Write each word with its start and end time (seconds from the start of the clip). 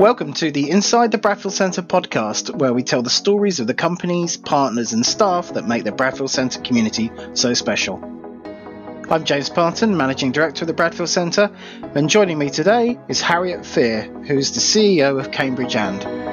Welcome 0.00 0.32
to 0.32 0.50
the 0.50 0.70
Inside 0.70 1.12
the 1.12 1.18
Bradfield 1.18 1.52
Centre 1.52 1.82
podcast, 1.82 2.56
where 2.56 2.72
we 2.72 2.82
tell 2.82 3.02
the 3.02 3.10
stories 3.10 3.60
of 3.60 3.66
the 3.66 3.74
companies, 3.74 4.38
partners, 4.38 4.94
and 4.94 5.04
staff 5.04 5.52
that 5.52 5.68
make 5.68 5.84
the 5.84 5.92
Bradfield 5.92 6.30
Centre 6.30 6.58
community 6.62 7.10
so 7.34 7.52
special. 7.52 8.02
I'm 9.10 9.24
James 9.24 9.50
Parton, 9.50 9.94
Managing 9.94 10.32
Director 10.32 10.62
of 10.62 10.68
the 10.68 10.72
Bradfield 10.72 11.10
Centre, 11.10 11.50
and 11.94 12.08
joining 12.08 12.38
me 12.38 12.48
today 12.48 12.98
is 13.08 13.20
Harriet 13.20 13.66
Fear, 13.66 14.04
who's 14.26 14.52
the 14.52 14.60
CEO 14.60 15.20
of 15.20 15.32
Cambridge 15.32 15.76
And. 15.76 16.29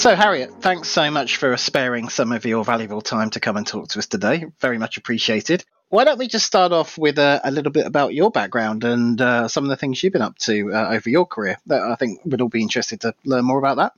So, 0.00 0.16
Harriet, 0.16 0.62
thanks 0.62 0.88
so 0.88 1.10
much 1.10 1.36
for 1.36 1.54
sparing 1.58 2.08
some 2.08 2.32
of 2.32 2.46
your 2.46 2.64
valuable 2.64 3.02
time 3.02 3.28
to 3.32 3.40
come 3.40 3.58
and 3.58 3.66
talk 3.66 3.88
to 3.88 3.98
us 3.98 4.06
today. 4.06 4.46
Very 4.58 4.78
much 4.78 4.96
appreciated. 4.96 5.62
Why 5.90 6.04
don't 6.04 6.18
we 6.18 6.26
just 6.26 6.46
start 6.46 6.72
off 6.72 6.96
with 6.96 7.18
a, 7.18 7.38
a 7.44 7.50
little 7.50 7.70
bit 7.70 7.84
about 7.84 8.14
your 8.14 8.30
background 8.30 8.82
and 8.82 9.20
uh, 9.20 9.46
some 9.46 9.64
of 9.64 9.68
the 9.68 9.76
things 9.76 10.02
you've 10.02 10.14
been 10.14 10.22
up 10.22 10.38
to 10.38 10.72
uh, 10.72 10.88
over 10.92 11.10
your 11.10 11.26
career? 11.26 11.58
That 11.66 11.82
I 11.82 11.96
think 11.96 12.22
we'd 12.24 12.40
all 12.40 12.48
be 12.48 12.62
interested 12.62 13.02
to 13.02 13.12
learn 13.26 13.44
more 13.44 13.58
about 13.58 13.76
that. 13.76 13.92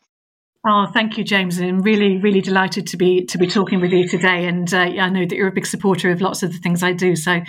Oh, 0.66 0.88
thank 0.92 1.18
you, 1.18 1.22
James. 1.22 1.60
I'm 1.60 1.82
really, 1.82 2.18
really 2.18 2.40
delighted 2.40 2.88
to 2.88 2.96
be 2.96 3.24
to 3.26 3.38
be 3.38 3.46
talking 3.46 3.80
with 3.80 3.92
you 3.92 4.08
today. 4.08 4.46
And 4.46 4.74
uh, 4.74 4.78
I 4.78 5.08
know 5.08 5.24
that 5.24 5.36
you're 5.36 5.46
a 5.46 5.52
big 5.52 5.66
supporter 5.66 6.10
of 6.10 6.20
lots 6.20 6.42
of 6.42 6.52
the 6.52 6.58
things 6.58 6.82
I 6.82 6.94
do. 6.94 7.14
So, 7.14 7.42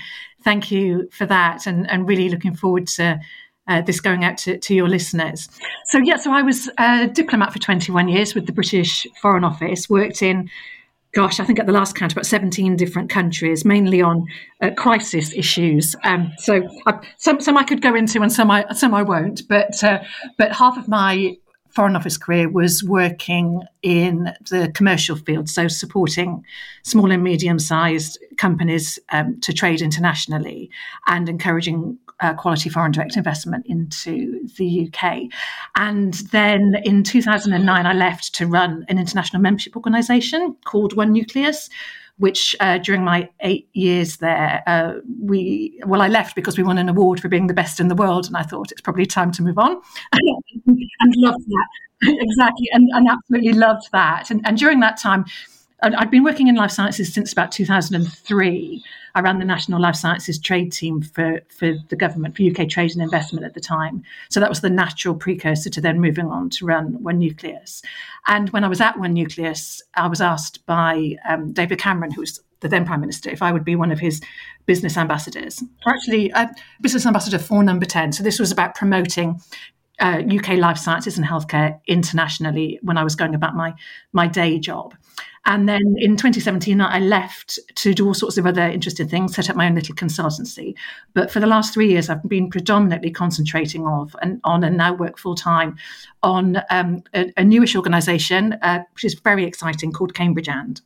thank 0.44 0.70
you 0.70 1.10
for 1.12 1.26
that. 1.26 1.66
And, 1.66 1.90
and 1.90 2.08
really 2.08 2.30
looking 2.30 2.54
forward 2.56 2.86
to 2.86 3.20
uh, 3.68 3.82
this 3.82 4.02
going 4.02 4.24
out 4.24 4.38
to, 4.40 4.58
to 4.58 4.76
your 4.76 4.90
listeners. 4.90 5.48
So, 5.88 5.98
yeah, 6.00 6.18
so 6.18 6.32
I 6.32 6.42
was 6.42 6.70
a 6.78 7.08
diplomat 7.08 7.54
for 7.54 7.60
21 7.60 8.08
years 8.08 8.36
with 8.36 8.46
the 8.46 8.52
British 8.52 9.08
Foreign 9.22 9.44
Office, 9.44 9.90
worked 9.90 10.22
in, 10.22 10.50
gosh, 11.14 11.40
I 11.40 11.46
think 11.46 11.60
at 11.60 11.66
the 11.66 11.72
last 11.72 11.96
count, 11.96 12.12
about 12.12 12.26
17 12.26 12.76
different 12.76 13.10
countries, 13.10 13.64
mainly 13.64 14.02
on 14.02 14.28
uh, 14.62 14.72
crisis 14.76 15.34
issues. 15.34 15.96
Um, 16.04 16.32
so, 16.38 16.68
I, 16.86 17.00
some, 17.18 17.40
some 17.40 17.58
I 17.58 17.64
could 17.64 17.82
go 17.82 17.96
into 17.96 18.22
and 18.22 18.32
some 18.32 18.52
I, 18.52 18.66
some 18.74 18.94
I 18.94 19.04
won't, 19.04 19.48
but, 19.48 19.82
uh, 19.84 20.04
but 20.38 20.54
half 20.54 20.78
of 20.78 20.88
my 20.88 21.38
Foreign 21.74 21.96
Office 21.96 22.18
career 22.18 22.50
was 22.50 22.84
working 22.84 23.64
in 23.82 24.32
the 24.52 24.72
commercial 24.76 25.16
field, 25.16 25.50
so 25.50 25.68
supporting 25.68 26.46
small 26.84 27.12
and 27.12 27.24
medium 27.24 27.58
sized 27.58 28.20
companies 28.38 29.00
um, 29.12 29.40
to 29.42 29.54
trade 29.54 29.82
internationally 29.82 30.70
and 31.08 31.28
encouraging 31.28 31.98
uh, 32.24 32.34
quality 32.34 32.70
foreign 32.70 32.92
direct 32.92 33.18
investment 33.18 33.66
into 33.68 34.48
the 34.58 34.90
UK. 34.90 35.24
And 35.76 36.14
then 36.32 36.76
in 36.84 37.04
2009, 37.04 37.86
I 37.86 37.94
left 37.94 38.34
to 38.36 38.48
run 38.48 38.86
an 38.90 38.98
international 38.98 39.42
membership 39.42 39.76
organisation 39.76 40.56
called 40.66 40.96
One 40.96 41.12
Nucleus. 41.12 41.70
Which 42.18 42.56
uh, 42.60 42.78
during 42.78 43.04
my 43.04 43.28
eight 43.40 43.68
years 43.74 44.18
there, 44.18 44.62
uh, 44.68 45.00
we 45.20 45.82
well, 45.84 46.00
I 46.00 46.08
left 46.08 46.36
because 46.36 46.60
we 46.60 46.64
won 46.64 46.78
an 46.78 46.88
award 46.88 47.20
for 47.20 47.28
being 47.28 47.48
the 47.48 47.56
best 47.56 47.80
in 47.80 47.88
the 47.88 47.96
world, 47.96 48.28
and 48.28 48.38
I 48.38 48.44
thought 48.44 48.72
it's 48.72 48.82
probably 48.82 49.08
time 49.08 49.32
to 49.32 49.42
move 49.42 49.58
on, 49.58 49.82
and 50.14 51.14
loved 51.16 51.44
that 51.44 51.68
exactly, 52.22 52.68
and, 52.72 52.90
and 52.94 53.08
absolutely 53.10 53.54
loved 53.54 53.92
that. 53.92 54.30
And, 54.30 54.42
and 54.46 54.58
during 54.58 54.80
that 54.82 54.98
time, 54.98 55.26
I'd 55.84 56.12
been 56.12 56.24
working 56.24 56.48
in 56.48 56.56
life 56.56 56.72
sciences 56.72 57.14
since 57.14 57.34
about 57.34 57.52
2003. 57.52 58.84
I 59.16 59.20
ran 59.20 59.40
the 59.40 59.46
National 59.46 59.82
Life 59.82 59.96
Sciences 59.96 60.40
Trade 60.40 60.72
Team 60.72 61.02
for, 61.02 61.42
for 61.50 61.74
the 61.90 61.96
government, 61.96 62.38
for 62.38 62.44
UK 62.44 62.70
Trade 62.70 62.92
and 62.94 63.02
Investment 63.02 63.46
at 63.46 63.54
the 63.54 63.60
time. 63.60 64.02
So 64.30 64.40
that 64.40 64.50
was 64.50 64.62
the 64.62 64.70
natural 64.70 65.14
precursor 65.14 65.70
to 65.70 65.82
then 65.82 66.00
moving 66.00 66.28
on 66.28 66.50
to 66.52 66.66
run 66.66 67.04
One 67.04 67.20
Nucleus. 67.20 67.82
And 68.28 68.50
when 68.52 68.64
I 68.64 68.70
was 68.70 68.82
at 68.82 68.98
One 68.98 69.14
Nucleus, 69.14 69.82
I 69.96 70.08
was 70.08 70.22
asked 70.22 70.66
by 70.66 71.18
um, 71.28 71.52
David 71.52 71.80
Cameron, 71.80 72.12
who 72.12 72.22
was 72.22 72.42
the 72.62 72.70
then 72.70 72.86
Prime 72.86 73.02
Minister, 73.02 73.30
if 73.30 73.42
I 73.42 73.52
would 73.52 73.66
be 73.66 73.76
one 73.76 73.92
of 73.92 74.00
his 74.00 74.22
business 74.66 74.96
ambassadors, 74.96 75.62
or 75.86 75.94
actually 75.94 76.30
a 76.30 76.50
business 76.82 77.06
ambassador 77.06 77.38
for 77.38 77.62
Number 77.62 77.86
10. 77.86 78.14
So 78.14 78.24
this 78.24 78.40
was 78.40 78.52
about 78.52 78.74
promoting 78.74 79.42
uh, 80.00 80.22
UK 80.28 80.58
life 80.58 80.78
sciences 80.78 81.18
and 81.18 81.28
healthcare 81.28 81.80
internationally 81.88 82.80
when 82.82 82.98
I 82.98 83.04
was 83.04 83.16
going 83.16 83.36
about 83.36 83.56
my 83.56 83.74
my 84.12 84.28
day 84.28 84.58
job. 84.60 84.96
And 85.46 85.68
then 85.68 85.96
in 85.98 86.16
2017, 86.16 86.80
I 86.80 87.00
left 87.00 87.60
to 87.76 87.94
do 87.94 88.08
all 88.08 88.14
sorts 88.14 88.38
of 88.38 88.46
other 88.46 88.62
interesting 88.62 89.10
things, 89.10 89.36
set 89.36 89.50
up 89.50 89.56
my 89.56 89.66
own 89.66 89.76
little 89.76 89.96
consultancy. 89.96 90.74
But 91.14 91.32
for 91.32 91.42
the 91.42 91.48
last 91.48 91.74
three 91.74 91.90
years, 91.90 92.10
I've 92.10 92.24
been 92.24 92.50
predominantly 92.50 93.12
concentrating 93.12 93.86
and 94.22 94.40
on 94.44 94.64
and 94.64 94.78
now 94.78 94.94
work 94.94 95.18
full 95.18 95.36
time 95.36 95.76
on 96.22 96.62
um, 96.70 97.04
a, 97.14 97.34
a, 97.36 97.44
newish 97.44 97.76
organisation, 97.76 98.54
uh, 98.62 98.84
which 98.94 99.04
is 99.04 99.16
very 99.16 99.44
exciting, 99.44 99.92
called 99.92 100.14
Cambridge 100.14 100.48
And. 100.48 100.82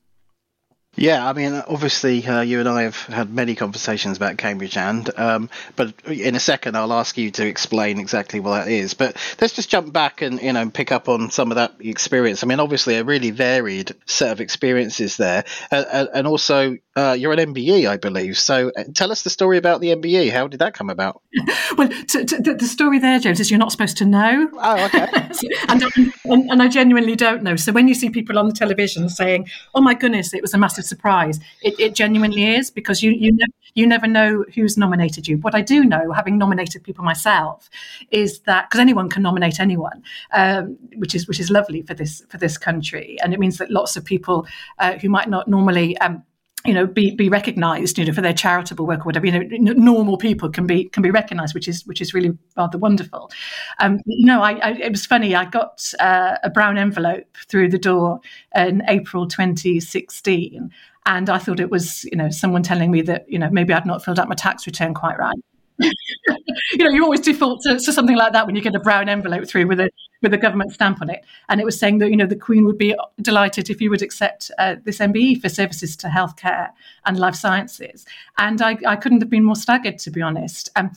Yeah, 0.99 1.29
I 1.29 1.33
mean, 1.33 1.53
obviously, 1.53 2.25
uh, 2.25 2.41
you 2.41 2.59
and 2.59 2.67
I 2.67 2.81
have 2.81 2.95
had 2.95 3.31
many 3.31 3.53
conversations 3.53 4.17
about 4.17 4.37
Cambridge 4.39 4.75
and, 4.77 5.07
um, 5.17 5.49
but 5.75 5.93
in 6.07 6.33
a 6.33 6.39
second, 6.39 6.75
I'll 6.75 6.91
ask 6.91 7.15
you 7.19 7.29
to 7.31 7.45
explain 7.45 7.99
exactly 7.99 8.39
what 8.39 8.65
that 8.65 8.71
is. 8.71 8.95
But 8.95 9.15
let's 9.39 9.53
just 9.53 9.69
jump 9.69 9.93
back 9.93 10.23
and 10.23 10.41
you 10.41 10.53
know 10.53 10.67
pick 10.71 10.91
up 10.91 11.07
on 11.07 11.29
some 11.29 11.51
of 11.51 11.55
that 11.55 11.75
experience. 11.79 12.43
I 12.43 12.47
mean, 12.47 12.59
obviously, 12.59 12.95
a 12.95 13.03
really 13.03 13.29
varied 13.29 13.93
set 14.07 14.31
of 14.31 14.41
experiences 14.41 15.17
there, 15.17 15.45
uh, 15.71 16.07
and 16.15 16.25
also 16.25 16.77
uh, 16.97 17.15
you're 17.17 17.31
an 17.31 17.53
MBE, 17.53 17.87
I 17.87 17.97
believe. 17.97 18.39
So 18.39 18.71
uh, 18.75 18.85
tell 18.95 19.11
us 19.11 19.21
the 19.21 19.29
story 19.29 19.57
about 19.59 19.81
the 19.81 19.89
MBE. 19.89 20.31
How 20.31 20.47
did 20.47 20.61
that 20.61 20.73
come 20.73 20.89
about? 20.89 21.21
well, 21.77 21.89
to, 21.89 22.25
to, 22.25 22.55
the 22.55 22.65
story 22.67 22.97
there, 22.97 23.19
James, 23.19 23.39
is 23.39 23.51
you're 23.51 23.59
not 23.59 23.71
supposed 23.71 23.97
to 23.97 24.05
know. 24.05 24.49
Oh, 24.53 24.85
okay. 24.85 25.07
and, 25.69 25.83
and, 26.25 26.49
and 26.49 26.63
I 26.63 26.67
genuinely 26.67 27.15
don't 27.15 27.43
know. 27.43 27.55
So 27.55 27.71
when 27.71 27.87
you 27.87 27.93
see 27.93 28.09
people 28.09 28.39
on 28.39 28.47
the 28.47 28.53
television 28.53 29.09
saying, 29.09 29.47
"Oh 29.75 29.81
my 29.81 29.93
goodness, 29.93 30.33
it 30.33 30.41
was 30.41 30.55
a 30.55 30.57
massive 30.57 30.86
surprise. 30.87 31.39
It, 31.61 31.79
it 31.79 31.95
genuinely 31.95 32.55
is 32.55 32.71
because 32.71 33.03
you 33.03 33.11
you 33.11 33.31
never 33.33 33.51
you 33.73 33.85
never 33.85 34.07
know 34.07 34.43
who's 34.55 34.77
nominated 34.77 35.27
you. 35.27 35.37
What 35.37 35.53
I 35.53 35.61
do 35.61 35.83
know, 35.83 36.11
having 36.11 36.37
nominated 36.37 36.83
people 36.83 37.03
myself, 37.03 37.69
is 38.11 38.39
that 38.41 38.69
because 38.69 38.79
anyone 38.79 39.09
can 39.09 39.21
nominate 39.21 39.59
anyone, 39.59 40.03
um, 40.31 40.77
which 40.95 41.13
is 41.13 41.27
which 41.27 41.39
is 41.39 41.49
lovely 41.49 41.81
for 41.83 41.93
this 41.93 42.23
for 42.29 42.37
this 42.37 42.57
country, 42.57 43.17
and 43.21 43.33
it 43.33 43.39
means 43.39 43.57
that 43.57 43.69
lots 43.69 43.95
of 43.95 44.03
people 44.03 44.47
uh, 44.79 44.93
who 44.93 45.09
might 45.09 45.29
not 45.29 45.47
normally. 45.47 45.97
Um, 45.99 46.23
you 46.67 46.73
know, 46.73 46.85
be 46.85 47.15
be 47.15 47.29
recognised, 47.29 47.97
you 47.97 48.05
know, 48.05 48.13
for 48.13 48.21
their 48.21 48.33
charitable 48.33 48.85
work 48.85 49.01
or 49.01 49.03
whatever. 49.05 49.25
You 49.25 49.59
know, 49.59 49.73
normal 49.73 50.17
people 50.17 50.49
can 50.49 50.67
be 50.67 50.89
can 50.89 51.01
be 51.01 51.09
recognised, 51.09 51.55
which 51.55 51.67
is 51.67 51.85
which 51.87 52.01
is 52.01 52.13
really 52.13 52.37
rather 52.57 52.77
wonderful. 52.77 53.31
Um, 53.79 54.01
I, 54.27 54.59
I, 54.61 54.71
it 54.73 54.91
was 54.91 55.05
funny. 55.05 55.33
I 55.33 55.45
got 55.45 55.93
uh, 55.99 56.35
a 56.43 56.49
brown 56.49 56.77
envelope 56.77 57.37
through 57.47 57.69
the 57.69 57.79
door 57.79 58.19
in 58.53 58.83
April 58.89 59.27
2016, 59.27 60.69
and 61.05 61.29
I 61.29 61.37
thought 61.37 61.61
it 61.61 61.71
was, 61.71 62.03
you 62.05 62.17
know, 62.17 62.29
someone 62.29 62.63
telling 62.63 62.91
me 62.91 63.01
that, 63.03 63.29
you 63.29 63.39
know, 63.39 63.49
maybe 63.49 63.73
I'd 63.73 63.85
not 63.85 64.03
filled 64.03 64.19
out 64.19 64.27
my 64.27 64.35
tax 64.35 64.67
return 64.67 64.93
quite 64.93 65.17
right. 65.17 65.37
You 65.79 66.77
know, 66.79 66.89
you 66.89 67.03
always 67.03 67.21
default 67.21 67.61
to, 67.61 67.79
to, 67.79 67.93
something 67.93 68.15
like 68.15 68.33
that 68.33 68.45
when 68.45 68.55
you 68.55 68.61
get 68.61 68.75
a 68.75 68.79
brown 68.79 69.09
envelope 69.09 69.47
through 69.47 69.67
with 69.67 69.79
a 69.79 69.89
with 70.21 70.33
a 70.33 70.37
government 70.37 70.73
stamp 70.73 71.01
on 71.01 71.09
it. 71.09 71.23
And 71.49 71.61
it 71.61 71.65
was 71.65 71.79
saying 71.79 71.99
that 71.99 72.09
you 72.09 72.17
know 72.17 72.25
the 72.25 72.35
Queen 72.35 72.65
would 72.65 72.77
be 72.77 72.95
delighted 73.21 73.69
if 73.69 73.81
you 73.81 73.89
would 73.89 74.01
accept 74.01 74.51
uh, 74.57 74.75
this 74.83 74.99
MBE 74.99 75.41
for 75.41 75.49
services 75.49 75.95
to 75.97 76.07
healthcare 76.07 76.69
and 77.05 77.19
life 77.19 77.35
sciences. 77.35 78.05
And 78.37 78.61
I, 78.61 78.77
I 78.85 78.95
couldn't 78.95 79.21
have 79.21 79.29
been 79.29 79.43
more 79.43 79.55
staggered, 79.55 79.99
to 79.99 80.11
be 80.11 80.21
honest. 80.21 80.69
Um, 80.75 80.91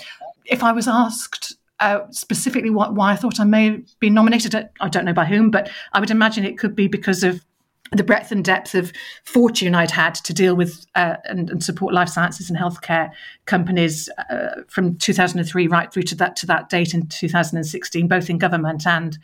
if 0.46 0.62
I 0.62 0.72
was 0.72 0.88
asked 0.88 1.56
uh, 1.80 2.00
specifically 2.10 2.70
what, 2.70 2.94
why 2.94 3.12
I 3.12 3.16
thought 3.16 3.40
I 3.40 3.44
may 3.44 3.82
be 4.00 4.10
nominated, 4.10 4.68
I 4.80 4.88
don't 4.88 5.04
know 5.04 5.12
by 5.12 5.24
whom, 5.24 5.50
but 5.50 5.70
I 5.92 6.00
would 6.00 6.10
imagine 6.10 6.44
it 6.44 6.58
could 6.58 6.74
be 6.74 6.88
because 6.88 7.22
of 7.22 7.44
the 7.92 8.04
breadth 8.04 8.30
and 8.30 8.44
depth 8.44 8.74
of 8.74 8.92
fortune 9.24 9.74
I'd 9.74 9.90
had 9.90 10.14
to 10.16 10.32
deal 10.32 10.54
with 10.54 10.86
uh, 10.94 11.16
and, 11.24 11.50
and, 11.50 11.62
support 11.62 11.92
life 11.92 12.08
sciences 12.08 12.48
and 12.48 12.58
healthcare 12.58 13.10
companies 13.46 14.08
uh, 14.30 14.62
from 14.68 14.96
2003 14.96 15.66
right 15.66 15.92
through 15.92 16.04
to 16.04 16.14
that 16.16 16.36
to 16.36 16.46
that 16.46 16.68
date 16.68 16.94
in 16.94 17.08
2016, 17.08 18.06
both 18.06 18.30
in 18.30 18.38
government 18.38 18.86
and 18.86 19.18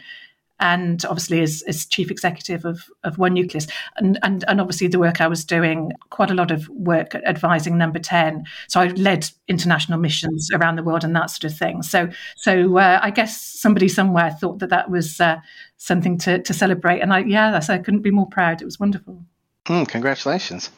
and 0.61 1.05
obviously 1.07 1.41
as, 1.41 1.63
as 1.67 1.87
chief 1.87 2.11
executive 2.11 2.65
of, 2.65 2.91
of 3.05 3.19
One 3.19 3.35
Nucleus. 3.35 3.67
And, 3.97 4.19
and, 4.23 4.45
and 4.49 4.61
obviously 4.61 4.89
the 4.89 4.99
work 4.99 5.21
I 5.21 5.29
was 5.29 5.45
doing, 5.45 5.93
quite 6.11 6.31
a 6.31 6.35
lot 6.35 6.51
of 6.51 6.69
work 6.69 7.15
advising 7.15 7.77
Number 7.77 7.99
10. 7.99 8.45
So 8.69 8.81
I 8.81 8.89
led 8.89 9.29
international 9.49 9.99
missions 9.99 10.51
around 10.53 10.77
the 10.77 10.83
world 10.83 11.05
and 11.05 11.15
that 11.15 11.31
sort 11.31 11.51
of 11.51 11.59
thing. 11.59 11.83
So, 11.83 12.09
so 12.37 12.79
uh, 12.79 13.01
I 13.03 13.11
guess 13.11 13.41
somebody 13.41 13.89
somewhere 13.89 14.31
thought 14.31 14.61
that 14.61 14.71
that 14.71 14.91
was 14.91 15.21
uh, 15.21 15.37
something 15.77 16.19
to, 16.19 16.43
to 16.43 16.55
celebrate. 16.55 17.01
And 17.01 17.13
I, 17.13 17.21
yeah, 17.21 17.61
I 17.69 17.79
couldn't 17.79 18.03
be 18.03 18.11
more 18.11 18.29
proud. 18.29 18.63
It 18.63 18.65
was 18.67 18.81
wonderful. 18.81 19.23
Mm, 19.67 19.89
congratulations. 19.89 20.71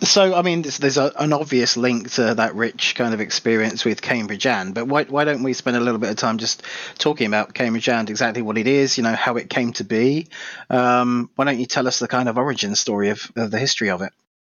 So, 0.00 0.34
I 0.34 0.42
mean, 0.42 0.62
there's, 0.62 0.96
a, 0.96 1.12
an 1.18 1.32
obvious 1.32 1.76
link 1.76 2.12
to 2.12 2.34
that 2.34 2.54
rich 2.54 2.94
kind 2.94 3.14
of 3.14 3.20
experience 3.20 3.84
with 3.84 4.00
Cambridge 4.00 4.46
And, 4.46 4.72
but 4.74 4.86
why, 4.86 5.04
why 5.04 5.24
don't 5.24 5.42
we 5.42 5.52
spend 5.52 5.76
a 5.76 5.80
little 5.80 5.98
bit 5.98 6.10
of 6.10 6.16
time 6.16 6.38
just 6.38 6.62
talking 6.98 7.26
about 7.26 7.52
Cambridge 7.52 7.88
And, 7.88 8.08
exactly 8.08 8.42
what 8.42 8.58
it 8.58 8.68
is, 8.68 8.96
you 8.96 9.02
know, 9.02 9.14
how 9.14 9.36
it 9.36 9.50
came 9.50 9.72
to 9.74 9.84
be? 9.84 10.28
Um, 10.70 11.30
why 11.34 11.46
don't 11.46 11.58
you 11.58 11.66
tell 11.66 11.88
us 11.88 11.98
the 11.98 12.08
kind 12.08 12.28
of 12.28 12.38
origin 12.38 12.76
story 12.76 13.10
of, 13.10 13.30
of 13.34 13.50
the 13.50 13.58
history 13.58 13.90
of 13.90 14.02
it? 14.02 14.12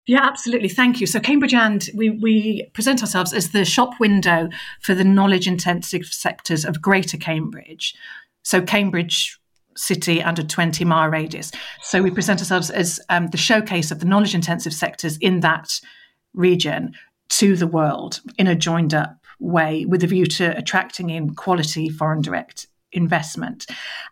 Yeah, 0.07 0.27
absolutely. 0.27 0.69
Thank 0.69 1.01
you. 1.01 1.07
So, 1.07 1.21
Cambridge 1.21 1.55
and 1.55 1.89
we, 1.95 2.11
we 2.11 2.69
present 2.73 3.01
ourselves 3.01 3.33
as 3.33 3.53
the 3.53 3.65
shop 3.65 3.99
window 4.01 4.49
for 4.81 4.95
the 4.95 5.05
knowledge 5.05 5.47
intensive 5.47 6.07
sectors 6.07 6.65
of 6.65 6.83
Greater 6.83 7.17
Cambridge. 7.17 7.95
So, 8.43 8.61
Cambridge 8.61 9.40
city 9.81 10.23
under 10.23 10.43
20 10.43 10.85
mile 10.85 11.09
radius. 11.09 11.51
So, 11.83 12.03
we 12.03 12.11
present 12.11 12.41
ourselves 12.41 12.71
as 12.71 13.01
um, 13.09 13.29
the 13.29 13.37
showcase 13.37 13.91
of 13.91 14.01
the 14.01 14.07
knowledge 14.07 14.35
intensive 14.35 14.75
sectors 14.75 15.17
in 15.19 15.41
that 15.41 15.81
region 16.35 16.95
to 17.31 17.57
the 17.57 17.67
world 17.67 18.21
in 18.39 18.47
a 18.47 18.55
joined 18.55 18.95
up 18.95 19.17
way 19.39 19.87
with 19.87 20.05
a 20.05 20.07
view 20.07 20.27
to 20.27 20.57
attracting 20.57 21.11
in 21.11 21.35
quality 21.35 21.89
foreign 21.89 22.21
direct 22.21 22.67
investment. 22.93 23.67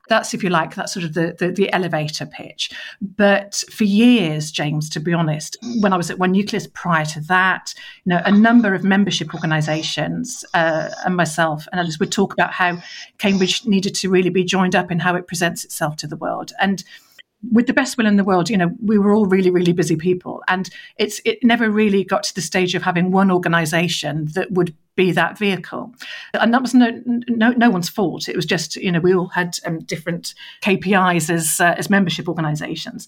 That's, 0.08 0.34
if 0.34 0.42
you 0.42 0.50
like, 0.50 0.74
that's 0.74 0.92
sort 0.92 1.04
of 1.04 1.14
the, 1.14 1.34
the, 1.38 1.50
the, 1.50 1.72
elevator 1.72 2.26
pitch. 2.26 2.70
But 3.00 3.62
for 3.70 3.84
years, 3.84 4.50
James, 4.50 4.88
to 4.90 5.00
be 5.00 5.12
honest, 5.12 5.56
when 5.80 5.92
I 5.92 5.96
was 5.96 6.10
at 6.10 6.18
One 6.18 6.32
Nucleus 6.32 6.66
prior 6.66 7.04
to 7.06 7.20
that, 7.22 7.74
you 8.04 8.10
know, 8.10 8.22
a 8.24 8.32
number 8.32 8.74
of 8.74 8.84
membership 8.84 9.34
organisations 9.34 10.44
uh, 10.54 10.90
and 11.04 11.16
myself 11.16 11.66
and 11.70 11.80
others 11.80 11.98
would 11.98 12.12
talk 12.12 12.32
about 12.32 12.52
how 12.52 12.78
Cambridge 13.18 13.66
needed 13.66 13.94
to 13.96 14.08
really 14.08 14.30
be 14.30 14.44
joined 14.44 14.74
up 14.74 14.90
in 14.90 14.98
how 14.98 15.14
it 15.14 15.26
presents 15.26 15.64
itself 15.64 15.96
to 15.96 16.06
the 16.06 16.16
world. 16.16 16.52
And 16.60 16.84
with 17.52 17.66
the 17.66 17.72
best 17.72 17.96
will 17.96 18.06
in 18.06 18.16
the 18.16 18.24
world, 18.24 18.50
you 18.50 18.56
know, 18.56 18.74
we 18.82 18.98
were 18.98 19.14
all 19.14 19.26
really, 19.26 19.50
really 19.50 19.72
busy 19.72 19.96
people, 19.96 20.42
and 20.48 20.68
it's 20.96 21.20
it 21.24 21.38
never 21.42 21.70
really 21.70 22.04
got 22.04 22.24
to 22.24 22.34
the 22.34 22.40
stage 22.40 22.74
of 22.74 22.82
having 22.82 23.10
one 23.10 23.30
organisation 23.30 24.26
that 24.34 24.50
would 24.50 24.74
be 24.96 25.12
that 25.12 25.38
vehicle, 25.38 25.94
and 26.34 26.52
that 26.52 26.62
was 26.62 26.74
no 26.74 27.00
no 27.06 27.50
no 27.50 27.70
one's 27.70 27.88
fault. 27.88 28.28
It 28.28 28.36
was 28.36 28.46
just 28.46 28.76
you 28.76 28.90
know 28.90 29.00
we 29.00 29.14
all 29.14 29.28
had 29.28 29.56
um, 29.64 29.78
different 29.80 30.34
KPIs 30.62 31.30
as 31.30 31.60
uh, 31.60 31.74
as 31.78 31.88
membership 31.88 32.28
organisations. 32.28 33.06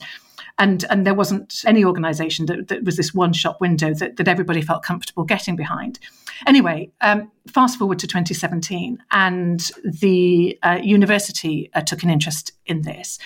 And, 0.58 0.84
and 0.90 1.06
there 1.06 1.14
wasn't 1.14 1.62
any 1.64 1.86
organisation 1.86 2.44
that, 2.46 2.68
that, 2.68 2.84
was 2.84 2.98
this 2.98 3.14
one 3.14 3.32
shop 3.32 3.62
window 3.62 3.94
that, 3.94 4.16
that 4.16 4.28
everybody 4.28 4.60
felt 4.60 4.82
comfortable 4.82 5.24
getting 5.24 5.56
behind. 5.56 5.98
Anyway, 6.46 6.90
um, 7.00 7.30
fast 7.48 7.78
forward 7.78 7.98
to 8.00 8.06
2017, 8.06 9.02
and 9.10 9.70
the 9.82 10.58
uh, 10.62 10.78
university 10.82 11.70
uh, 11.72 11.80
took 11.80 12.02
an 12.02 12.10
interest 12.10 12.52
in 12.66 12.82
this 12.82 13.18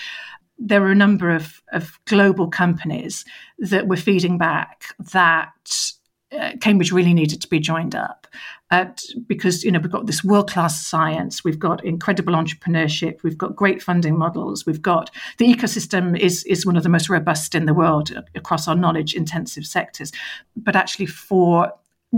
there 0.57 0.81
were 0.81 0.91
a 0.91 0.95
number 0.95 1.29
of, 1.29 1.61
of 1.73 1.99
global 2.05 2.47
companies 2.47 3.25
that 3.59 3.87
were 3.87 3.97
feeding 3.97 4.37
back 4.37 4.95
that 5.11 5.91
uh, 6.31 6.51
Cambridge 6.59 6.91
really 6.91 7.13
needed 7.13 7.41
to 7.41 7.47
be 7.47 7.59
joined 7.59 7.95
up 7.95 8.27
at, 8.71 9.03
because 9.27 9.63
you 9.63 9.71
know 9.71 9.79
we've 9.79 9.91
got 9.91 10.07
this 10.07 10.23
world 10.23 10.49
class 10.49 10.85
science, 10.85 11.43
we've 11.43 11.59
got 11.59 11.85
incredible 11.85 12.33
entrepreneurship, 12.33 13.21
we've 13.23 13.37
got 13.37 13.55
great 13.55 13.81
funding 13.81 14.17
models, 14.17 14.65
we've 14.65 14.81
got 14.81 15.11
the 15.37 15.53
ecosystem 15.53 16.17
is 16.17 16.43
is 16.45 16.65
one 16.65 16.75
of 16.75 16.83
the 16.83 16.89
most 16.89 17.09
robust 17.09 17.53
in 17.53 17.65
the 17.65 17.73
world 17.73 18.11
across 18.33 18.67
our 18.67 18.75
knowledge 18.75 19.13
intensive 19.13 19.65
sectors, 19.65 20.11
but 20.55 20.75
actually 20.75 21.05
for 21.05 21.71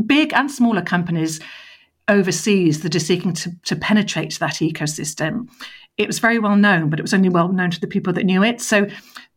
big 0.06 0.34
and 0.34 0.50
smaller 0.50 0.82
companies 0.82 1.40
overseas 2.08 2.82
that 2.82 2.96
are 2.96 3.00
seeking 3.00 3.34
to, 3.34 3.52
to 3.66 3.76
penetrate 3.76 4.40
that 4.40 4.56
ecosystem 4.56 5.50
it 5.98 6.08
was 6.08 6.20
very 6.20 6.40
well 6.40 6.56
known, 6.56 6.90
but 6.90 7.00
it 7.00 7.02
was 7.02 7.14
only 7.14 7.30
well 7.30 7.50
known 7.50 7.72
to 7.72 7.80
the 7.80 7.88
people 7.88 8.14
that 8.14 8.26
knew 8.26 8.44
it. 8.44 8.62
So, 8.62 8.88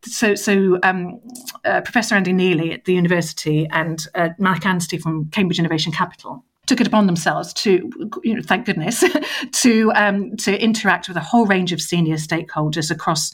so, 0.03 0.35
so 0.35 0.79
um, 0.83 1.19
uh, 1.65 1.81
Professor 1.81 2.15
Andy 2.15 2.33
Neely 2.33 2.71
at 2.71 2.85
the 2.85 2.93
university 2.93 3.67
and 3.71 4.05
uh, 4.15 4.29
Mike 4.37 4.65
Anstey 4.65 4.97
from 4.97 5.29
Cambridge 5.29 5.59
Innovation 5.59 5.91
Capital 5.91 6.43
took 6.67 6.79
it 6.79 6.87
upon 6.87 7.05
themselves 7.05 7.51
to, 7.53 7.89
you 8.23 8.35
know, 8.35 8.41
thank 8.41 8.65
goodness, 8.65 9.03
to 9.51 9.91
um, 9.93 10.37
to 10.37 10.61
interact 10.61 11.07
with 11.07 11.17
a 11.17 11.21
whole 11.21 11.45
range 11.45 11.73
of 11.73 11.81
senior 11.81 12.15
stakeholders 12.15 12.91
across 12.91 13.31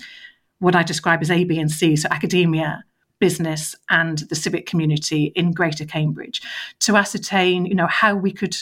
what 0.59 0.75
I 0.75 0.81
describe 0.81 1.21
as 1.21 1.29
A, 1.29 1.43
B, 1.43 1.59
and 1.59 1.69
C, 1.69 1.95
so 1.95 2.07
academia, 2.09 2.83
business, 3.19 3.75
and 3.89 4.19
the 4.29 4.35
civic 4.35 4.65
community 4.65 5.31
in 5.35 5.51
Greater 5.51 5.85
Cambridge, 5.85 6.41
to 6.79 6.95
ascertain, 6.95 7.65
you 7.65 7.75
know, 7.75 7.87
how 7.87 8.15
we 8.15 8.31
could 8.31 8.57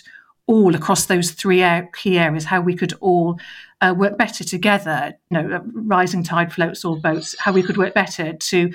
all 0.47 0.75
across 0.75 1.05
those 1.05 1.31
three 1.31 1.63
key 1.95 2.19
areas, 2.19 2.45
how 2.45 2.61
we 2.61 2.75
could 2.75 2.93
all 3.01 3.39
uh, 3.81 3.93
work 3.97 4.17
better 4.17 4.43
together. 4.43 5.13
You 5.29 5.37
know, 5.41 5.61
rising 5.73 6.23
tide 6.23 6.53
floats 6.53 6.85
all 6.85 6.99
boats. 6.99 7.35
How 7.39 7.51
we 7.51 7.63
could 7.63 7.77
work 7.77 7.93
better 7.93 8.33
to 8.33 8.71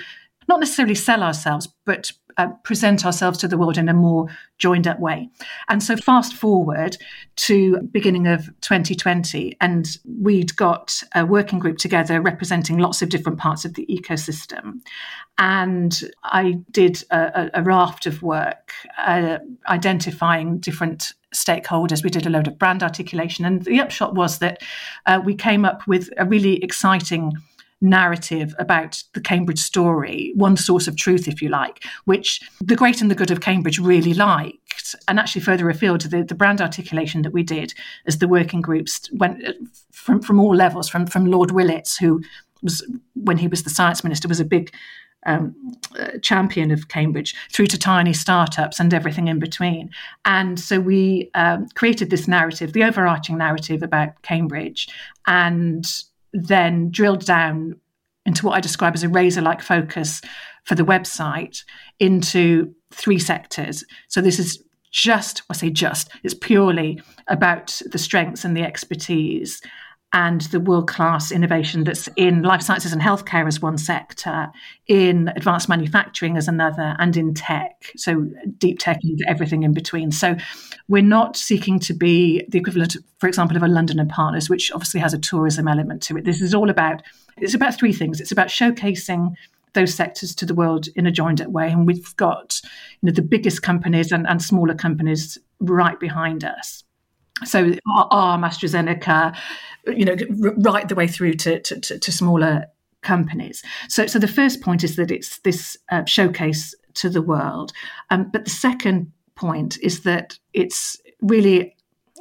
not 0.47 0.59
necessarily 0.59 0.95
sell 0.95 1.23
ourselves, 1.23 1.69
but 1.85 2.11
uh, 2.37 2.47
present 2.63 3.05
ourselves 3.05 3.37
to 3.39 3.47
the 3.47 3.57
world 3.57 3.77
in 3.77 3.89
a 3.89 3.93
more 3.93 4.27
joined 4.57 4.87
up 4.87 4.99
way. 4.99 5.29
And 5.69 5.81
so, 5.81 5.95
fast 5.95 6.33
forward 6.33 6.97
to 7.37 7.81
beginning 7.91 8.27
of 8.27 8.45
2020, 8.61 9.57
and 9.59 9.97
we'd 10.19 10.55
got 10.55 11.01
a 11.15 11.25
working 11.25 11.59
group 11.59 11.77
together 11.77 12.21
representing 12.21 12.77
lots 12.77 13.01
of 13.01 13.09
different 13.09 13.39
parts 13.39 13.65
of 13.65 13.73
the 13.73 13.85
ecosystem. 13.87 14.81
And 15.37 15.99
I 16.23 16.59
did 16.71 17.03
a, 17.09 17.49
a 17.55 17.63
raft 17.63 18.05
of 18.05 18.21
work 18.21 18.73
uh, 18.97 19.39
identifying 19.67 20.59
different 20.59 21.13
stakeholders. 21.33 22.03
We 22.03 22.09
did 22.09 22.25
a 22.25 22.29
load 22.29 22.47
of 22.47 22.59
brand 22.59 22.83
articulation, 22.83 23.45
and 23.45 23.63
the 23.63 23.79
upshot 23.79 24.15
was 24.15 24.39
that 24.39 24.61
uh, 25.05 25.21
we 25.23 25.33
came 25.33 25.65
up 25.65 25.87
with 25.87 26.09
a 26.17 26.25
really 26.25 26.63
exciting 26.63 27.33
narrative 27.81 28.53
about 28.59 29.03
the 29.13 29.21
Cambridge 29.21 29.59
story, 29.59 30.31
one 30.35 30.55
source 30.55 30.87
of 30.87 30.95
truth, 30.95 31.27
if 31.27 31.41
you 31.41 31.49
like, 31.49 31.83
which 32.05 32.39
the 32.61 32.75
great 32.75 33.01
and 33.01 33.09
the 33.09 33.15
good 33.15 33.31
of 33.31 33.41
Cambridge 33.41 33.79
really 33.79 34.13
liked. 34.13 34.95
And 35.07 35.19
actually, 35.19 35.41
further 35.41 35.69
afield, 35.69 36.01
the, 36.01 36.23
the 36.23 36.35
brand 36.35 36.61
articulation 36.61 37.23
that 37.23 37.33
we 37.33 37.43
did 37.43 37.73
as 38.05 38.19
the 38.19 38.27
working 38.27 38.61
groups 38.61 39.09
went 39.13 39.45
uh, 39.47 39.53
from, 39.91 40.21
from 40.21 40.39
all 40.39 40.55
levels, 40.55 40.89
from, 40.89 41.07
from 41.07 41.25
Lord 41.25 41.49
Willetts, 41.51 41.97
who 41.97 42.21
was, 42.61 42.85
when 43.15 43.37
he 43.37 43.47
was 43.47 43.63
the 43.63 43.69
science 43.69 44.03
minister, 44.03 44.27
was 44.27 44.39
a 44.39 44.45
big 44.45 44.73
um, 45.25 45.55
uh, 45.99 46.17
champion 46.21 46.71
of 46.71 46.87
Cambridge 46.87 47.35
through 47.51 47.67
to 47.67 47.77
tiny 47.77 48.13
startups 48.13 48.79
and 48.79 48.93
everything 48.93 49.27
in 49.27 49.39
between. 49.39 49.89
And 50.25 50.59
so 50.59 50.79
we 50.79 51.29
um, 51.35 51.67
created 51.75 52.09
this 52.09 52.27
narrative, 52.27 52.73
the 52.73 52.83
overarching 52.83 53.37
narrative 53.37 53.83
about 53.83 54.21
Cambridge, 54.23 54.87
and 55.27 55.85
then 56.33 56.89
drilled 56.91 57.25
down 57.25 57.79
into 58.25 58.45
what 58.45 58.53
I 58.53 58.59
describe 58.59 58.93
as 58.93 59.03
a 59.03 59.09
razor 59.09 59.41
like 59.41 59.61
focus 59.61 60.21
for 60.63 60.75
the 60.75 60.85
website 60.85 61.63
into 61.99 62.73
three 62.91 63.19
sectors. 63.19 63.83
So 64.07 64.21
this 64.21 64.39
is 64.39 64.63
just, 64.91 65.41
I 65.49 65.53
say 65.53 65.69
just, 65.69 66.09
it's 66.23 66.33
purely 66.33 67.01
about 67.27 67.81
the 67.91 67.97
strengths 67.97 68.45
and 68.45 68.55
the 68.55 68.63
expertise 68.63 69.61
and 70.13 70.41
the 70.41 70.59
world 70.59 70.87
class 70.87 71.31
innovation 71.31 71.85
that's 71.85 72.09
in 72.17 72.43
life 72.43 72.61
sciences 72.61 72.91
and 72.91 73.01
healthcare 73.01 73.47
as 73.47 73.61
one 73.61 73.77
sector, 73.77 74.51
in 74.87 75.29
advanced 75.35 75.69
manufacturing 75.69 76.35
as 76.35 76.47
another, 76.47 76.95
and 76.99 77.15
in 77.15 77.33
tech. 77.33 77.91
So, 77.95 78.27
deep 78.57 78.79
tech 78.79 78.99
and 79.03 79.19
everything 79.27 79.63
in 79.63 79.73
between. 79.73 80.11
So, 80.11 80.35
we're 80.89 81.01
not 81.01 81.37
seeking 81.37 81.79
to 81.79 81.93
be 81.93 82.43
the 82.49 82.59
equivalent, 82.59 82.97
for 83.19 83.27
example, 83.27 83.55
of 83.55 83.63
a 83.63 83.67
London 83.67 83.99
and 83.99 84.09
Partners, 84.09 84.49
which 84.49 84.71
obviously 84.71 84.99
has 84.99 85.13
a 85.13 85.19
tourism 85.19 85.67
element 85.67 86.01
to 86.03 86.17
it. 86.17 86.25
This 86.25 86.41
is 86.41 86.53
all 86.53 86.69
about, 86.69 87.01
it's 87.37 87.53
about 87.53 87.75
three 87.75 87.93
things. 87.93 88.19
It's 88.19 88.31
about 88.31 88.47
showcasing 88.47 89.33
those 89.73 89.93
sectors 89.93 90.35
to 90.35 90.45
the 90.45 90.53
world 90.53 90.87
in 90.95 91.07
a 91.07 91.11
joined 91.11 91.41
up 91.41 91.47
way. 91.47 91.71
And 91.71 91.87
we've 91.87 92.15
got 92.17 92.59
you 93.01 93.07
know, 93.07 93.13
the 93.13 93.21
biggest 93.21 93.61
companies 93.61 94.11
and, 94.11 94.27
and 94.27 94.41
smaller 94.41 94.75
companies 94.75 95.37
right 95.59 95.99
behind 95.99 96.43
us. 96.43 96.83
So, 97.43 97.73
ARM, 98.11 98.41
AstraZeneca, 98.41 99.35
you 99.87 100.05
know, 100.05 100.15
right 100.57 100.87
the 100.87 100.95
way 100.95 101.07
through 101.07 101.33
to, 101.33 101.59
to, 101.59 101.79
to, 101.79 101.99
to 101.99 102.11
smaller 102.11 102.65
companies. 103.01 103.63
So, 103.87 104.05
so 104.05 104.19
the 104.19 104.27
first 104.27 104.61
point 104.61 104.83
is 104.83 104.95
that 104.95 105.11
it's 105.11 105.39
this 105.39 105.77
uh, 105.89 106.05
showcase 106.05 106.75
to 106.95 107.09
the 107.09 107.21
world. 107.21 107.71
Um, 108.09 108.29
but 108.31 108.45
the 108.45 108.51
second 108.51 109.11
point 109.35 109.77
is 109.81 110.01
that 110.01 110.37
it's 110.53 110.97
really 111.21 111.75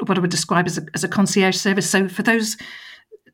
what 0.06 0.16
I 0.16 0.20
would 0.20 0.30
describe 0.30 0.66
as 0.66 0.78
a, 0.78 0.86
as 0.94 1.04
a 1.04 1.08
concierge 1.08 1.56
service. 1.56 1.88
So 1.90 2.08
for 2.08 2.22
those 2.22 2.56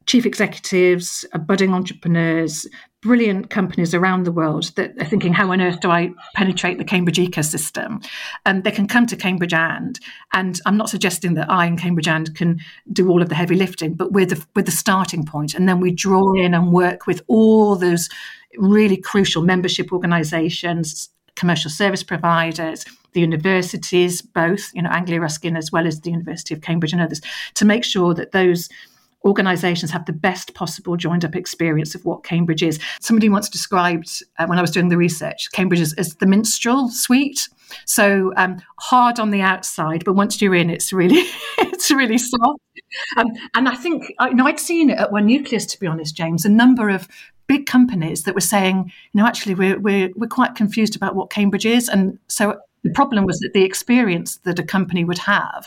chief 0.06 0.24
executives, 0.24 1.24
uh, 1.32 1.38
budding 1.38 1.74
entrepreneurs, 1.74 2.66
brilliant 3.02 3.50
companies 3.50 3.94
around 3.94 4.24
the 4.24 4.32
world 4.32 4.72
that 4.76 4.96
are 5.00 5.04
thinking, 5.04 5.32
how 5.32 5.50
on 5.52 5.60
earth 5.60 5.80
do 5.80 5.90
I 5.90 6.10
penetrate 6.34 6.78
the 6.78 6.84
Cambridge 6.84 7.18
ecosystem? 7.18 8.04
And 8.44 8.64
they 8.64 8.70
can 8.70 8.88
come 8.88 9.06
to 9.06 9.16
Cambridge 9.16 9.52
and, 9.52 9.98
and 10.32 10.60
I'm 10.66 10.76
not 10.76 10.90
suggesting 10.90 11.34
that 11.34 11.50
I 11.50 11.66
and 11.66 11.78
Cambridge 11.78 12.08
and 12.08 12.34
can 12.34 12.60
do 12.92 13.08
all 13.08 13.22
of 13.22 13.28
the 13.28 13.34
heavy 13.34 13.56
lifting, 13.56 13.94
but 13.94 14.12
we're 14.12 14.26
the, 14.26 14.44
we're 14.54 14.62
the 14.62 14.70
starting 14.70 15.24
point. 15.24 15.54
And 15.54 15.68
then 15.68 15.80
we 15.80 15.92
draw 15.92 16.34
in 16.34 16.54
and 16.54 16.72
work 16.72 17.06
with 17.06 17.22
all 17.28 17.76
those 17.76 18.08
really 18.56 18.96
crucial 18.96 19.42
membership 19.42 19.92
organizations, 19.92 21.08
commercial 21.34 21.70
service 21.70 22.02
providers, 22.02 22.84
the 23.12 23.20
universities, 23.20 24.20
both, 24.22 24.70
you 24.74 24.82
know, 24.82 24.90
Anglia 24.90 25.20
Ruskin 25.20 25.56
as 25.56 25.70
well 25.70 25.86
as 25.86 26.00
the 26.00 26.10
University 26.10 26.54
of 26.54 26.60
Cambridge 26.60 26.92
and 26.92 27.02
others, 27.02 27.20
to 27.54 27.64
make 27.64 27.84
sure 27.84 28.14
that 28.14 28.32
those 28.32 28.68
organisations 29.24 29.90
have 29.90 30.06
the 30.06 30.12
best 30.12 30.54
possible 30.54 30.96
joined 30.96 31.24
up 31.24 31.34
experience 31.34 31.94
of 31.94 32.04
what 32.04 32.24
Cambridge 32.24 32.62
is. 32.62 32.78
Somebody 33.00 33.28
once 33.28 33.48
described, 33.48 34.22
uh, 34.38 34.46
when 34.46 34.58
I 34.58 34.60
was 34.60 34.70
doing 34.70 34.88
the 34.88 34.96
research, 34.96 35.50
Cambridge 35.52 35.80
as, 35.80 35.92
as 35.94 36.14
the 36.16 36.26
minstrel 36.26 36.88
sweet. 36.88 37.48
So 37.84 38.32
um, 38.36 38.58
hard 38.78 39.18
on 39.18 39.30
the 39.30 39.40
outside, 39.40 40.04
but 40.04 40.14
once 40.14 40.40
you're 40.40 40.54
in, 40.54 40.70
it's 40.70 40.92
really 40.92 41.24
it's 41.58 41.90
really 41.90 42.18
soft. 42.18 42.60
Um, 43.16 43.26
and 43.54 43.68
I 43.68 43.74
think 43.74 44.12
you 44.20 44.34
know 44.34 44.46
I'd 44.46 44.60
seen 44.60 44.90
it 44.90 44.98
at 44.98 45.12
One 45.12 45.26
Nucleus, 45.26 45.66
to 45.66 45.80
be 45.80 45.86
honest, 45.86 46.16
James. 46.16 46.44
A 46.44 46.48
number 46.48 46.88
of 46.88 47.08
big 47.48 47.66
companies 47.66 48.22
that 48.22 48.34
were 48.34 48.40
saying, 48.40 48.92
you 49.12 49.20
know, 49.20 49.26
actually 49.26 49.54
we're 49.54 49.78
we're 49.80 50.10
we're 50.14 50.28
quite 50.28 50.54
confused 50.54 50.94
about 50.94 51.16
what 51.16 51.30
Cambridge 51.30 51.66
is, 51.66 51.88
and 51.88 52.18
so 52.28 52.60
the 52.84 52.90
problem 52.90 53.24
was 53.24 53.40
that 53.40 53.52
the 53.52 53.64
experience 53.64 54.36
that 54.44 54.60
a 54.60 54.62
company 54.62 55.04
would 55.04 55.18
have 55.18 55.66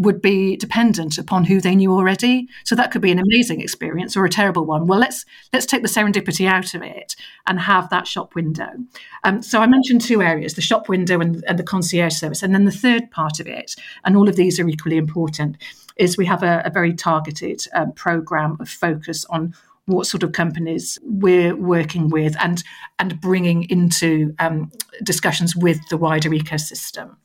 would 0.00 0.22
be 0.22 0.56
dependent 0.56 1.18
upon 1.18 1.44
who 1.44 1.60
they 1.60 1.76
knew 1.76 1.92
already. 1.92 2.48
So 2.64 2.74
that 2.74 2.90
could 2.90 3.02
be 3.02 3.12
an 3.12 3.18
amazing 3.18 3.60
experience 3.60 4.16
or 4.16 4.24
a 4.24 4.30
terrible 4.30 4.64
one. 4.64 4.86
Well, 4.86 4.98
let's 4.98 5.26
let's 5.52 5.66
take 5.66 5.82
the 5.82 5.88
serendipity 5.88 6.48
out 6.48 6.74
of 6.74 6.82
it 6.82 7.14
and 7.46 7.60
have 7.60 7.90
that 7.90 8.06
shop 8.06 8.34
window. 8.34 8.70
Um, 9.24 9.42
so 9.42 9.60
I 9.60 9.66
mentioned 9.66 10.00
two 10.00 10.22
areas: 10.22 10.54
the 10.54 10.62
shop 10.62 10.88
window 10.88 11.20
and, 11.20 11.44
and, 11.46 11.58
the 11.58 11.62
concierge 11.62 12.14
service, 12.14 12.42
and 12.42 12.54
then 12.54 12.64
the 12.64 12.72
third 12.72 13.10
part 13.10 13.40
of 13.40 13.46
it, 13.46 13.76
and 14.04 14.16
all 14.16 14.28
of 14.28 14.36
these 14.36 14.58
are 14.58 14.68
equally 14.68 14.96
important, 14.96 15.58
is 15.96 16.16
we 16.16 16.24
have 16.24 16.42
a, 16.42 16.62
a 16.64 16.70
very 16.70 16.94
targeted 16.94 17.62
um, 17.74 17.92
program 17.92 18.56
of 18.58 18.70
focus 18.70 19.26
on 19.26 19.54
what 19.84 20.06
sort 20.06 20.22
of 20.22 20.32
companies 20.32 20.98
we're 21.02 21.54
working 21.54 22.08
with 22.08 22.34
and 22.40 22.64
and 22.98 23.20
bringing 23.20 23.68
into 23.68 24.34
um, 24.38 24.72
discussions 25.02 25.54
with 25.54 25.78
the 25.90 25.98
wider 25.98 26.30
ecosystem. 26.30 27.16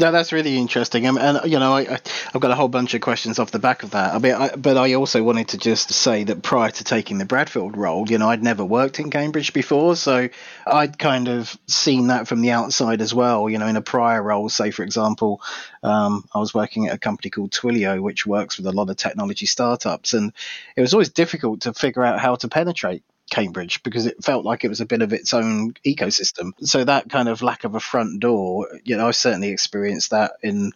No, 0.00 0.10
that's 0.10 0.32
really 0.32 0.56
interesting, 0.56 1.06
and, 1.06 1.18
and 1.18 1.52
you 1.52 1.58
know, 1.58 1.74
I, 1.74 1.84
have 1.84 2.40
got 2.40 2.50
a 2.50 2.54
whole 2.54 2.68
bunch 2.68 2.94
of 2.94 3.02
questions 3.02 3.38
off 3.38 3.50
the 3.50 3.58
back 3.58 3.82
of 3.82 3.90
that. 3.90 4.14
I 4.14 4.18
mean, 4.18 4.32
I, 4.32 4.56
but 4.56 4.78
I 4.78 4.94
also 4.94 5.22
wanted 5.22 5.48
to 5.48 5.58
just 5.58 5.92
say 5.92 6.24
that 6.24 6.42
prior 6.42 6.70
to 6.70 6.84
taking 6.84 7.18
the 7.18 7.26
Bradfield 7.26 7.76
role, 7.76 8.10
you 8.10 8.16
know, 8.16 8.30
I'd 8.30 8.42
never 8.42 8.64
worked 8.64 8.98
in 8.98 9.10
Cambridge 9.10 9.52
before, 9.52 9.96
so 9.96 10.30
I'd 10.66 10.98
kind 10.98 11.28
of 11.28 11.54
seen 11.66 12.06
that 12.06 12.28
from 12.28 12.40
the 12.40 12.50
outside 12.52 13.02
as 13.02 13.12
well. 13.12 13.50
You 13.50 13.58
know, 13.58 13.66
in 13.66 13.76
a 13.76 13.82
prior 13.82 14.22
role, 14.22 14.48
say 14.48 14.70
for 14.70 14.84
example, 14.84 15.42
um, 15.82 16.24
I 16.34 16.38
was 16.38 16.54
working 16.54 16.86
at 16.88 16.94
a 16.94 16.98
company 16.98 17.28
called 17.28 17.50
Twilio, 17.50 18.00
which 18.00 18.26
works 18.26 18.56
with 18.56 18.64
a 18.68 18.72
lot 18.72 18.88
of 18.88 18.96
technology 18.96 19.44
startups, 19.44 20.14
and 20.14 20.32
it 20.76 20.80
was 20.80 20.94
always 20.94 21.10
difficult 21.10 21.60
to 21.62 21.74
figure 21.74 22.02
out 22.02 22.20
how 22.20 22.36
to 22.36 22.48
penetrate 22.48 23.02
Cambridge 23.30 23.82
because 23.82 24.06
it 24.06 24.22
felt 24.22 24.44
like 24.44 24.64
it 24.64 24.68
was 24.68 24.80
a 24.80 24.86
bit 24.86 25.02
of 25.02 25.12
its 25.12 25.32
own 25.32 25.74
ecosystem. 25.86 26.52
So 26.62 26.84
that 26.84 27.08
kind 27.08 27.28
of 27.28 27.42
lack 27.42 27.64
of 27.64 27.74
a 27.74 27.80
front 27.80 28.20
door, 28.20 28.68
you 28.84 28.96
know, 28.96 29.08
I 29.08 29.12
certainly 29.12 29.48
experienced 29.48 30.10
that 30.10 30.32
in 30.42 30.72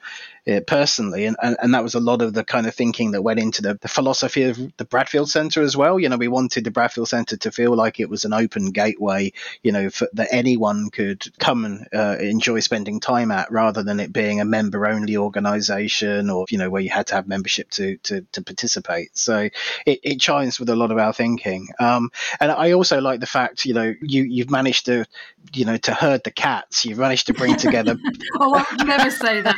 uh, 0.47 0.61
personally, 0.67 1.25
and, 1.25 1.37
and, 1.43 1.57
and 1.63 1.75
that 1.75 1.83
was 1.83 1.95
a 1.95 2.01
lot 2.01 2.21
of 2.21 2.35
the 2.35 2.45
kind 2.45 2.67
of 2.67 2.75
thinking 2.75 3.13
that 3.13 3.23
went 3.23 3.41
into 3.41 3.63
the, 3.63 3.75
the 3.81 3.89
philosophy 3.89 4.43
of 4.43 4.59
the 4.77 4.85
Bradfield 4.85 5.31
Centre 5.31 5.63
as 5.63 5.77
well. 5.77 5.99
You 5.99 6.09
know, 6.09 6.17
we 6.17 6.29
wanted 6.29 6.65
the 6.65 6.71
Bradfield 6.71 7.09
Centre 7.09 7.37
to 7.39 7.51
feel 7.51 7.75
like 7.75 7.99
it 7.99 8.11
was 8.11 8.25
an 8.25 8.35
open 8.35 8.71
gateway, 8.71 9.33
you 9.63 9.73
know, 9.73 9.89
for, 9.89 10.09
that 10.13 10.29
anyone 10.31 10.91
could 10.91 11.27
come 11.39 11.65
and 11.65 11.89
uh, 11.95 12.17
enjoy 12.21 12.61
spending 12.61 13.01
time 13.01 13.31
at, 13.31 13.51
rather 13.51 13.83
than 13.83 14.01
it 14.01 14.13
being 14.13 14.41
a 14.41 14.45
member-only 14.45 15.17
organisation 15.17 16.29
or 16.29 16.45
you 16.51 16.59
know 16.59 16.69
where 16.69 16.83
you 16.83 16.91
had 16.91 17.07
to 17.07 17.15
have 17.15 17.27
membership 17.27 17.71
to 17.71 17.97
to, 17.99 18.21
to 18.33 18.43
participate. 18.43 19.17
So 19.17 19.49
it, 19.87 20.01
it 20.03 20.21
chimes 20.21 20.61
with 20.61 20.69
a 20.69 20.77
lot 20.77 20.91
of 20.91 20.99
our 20.99 21.13
thinking. 21.13 21.69
Um, 21.81 22.11
and 22.39 22.53
I 22.53 22.73
also 22.73 23.01
like 23.01 23.21
the 23.21 23.27
fact, 23.27 23.65
you 23.65 23.73
know, 23.75 23.95
you 24.03 24.25
you've 24.25 24.51
managed 24.51 24.87
to, 24.87 25.07
you 25.55 25.65
know, 25.65 25.79
to 25.79 25.95
herd 25.95 26.25
the 26.25 26.31
cats. 26.31 26.85
You've 26.85 26.99
managed 26.99 27.29
to 27.29 27.35
bring 27.35 27.57
together. 27.57 27.97
oh, 28.41 28.55
I 28.55 28.77
would 28.77 28.87
never 28.87 29.11
say 29.11 29.41
that. 29.41 29.57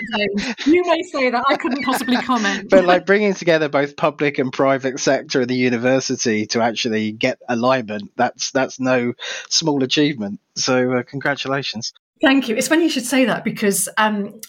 James 0.58 0.75
you 0.76 0.84
may 0.84 1.02
say 1.02 1.30
that. 1.30 1.44
I 1.48 1.56
couldn't 1.56 1.82
possibly 1.82 2.16
comment. 2.18 2.68
but 2.70 2.84
like 2.84 3.06
bringing 3.06 3.34
together 3.34 3.68
both 3.68 3.96
public 3.96 4.38
and 4.38 4.52
private 4.52 5.00
sector 5.00 5.40
of 5.40 5.48
the 5.48 5.56
university 5.56 6.46
to 6.48 6.60
actually 6.60 7.12
get 7.12 7.38
alignment, 7.48 8.12
that's 8.16 8.50
that's 8.50 8.78
no 8.78 9.14
small 9.48 9.82
achievement. 9.82 10.40
So 10.54 10.92
uh, 10.92 11.02
congratulations. 11.02 11.92
Thank 12.22 12.48
you. 12.48 12.56
It's 12.56 12.68
funny 12.68 12.84
you 12.84 12.90
should 12.90 13.04
say 13.04 13.26
that 13.26 13.44
because, 13.44 13.90
um, 13.98 14.40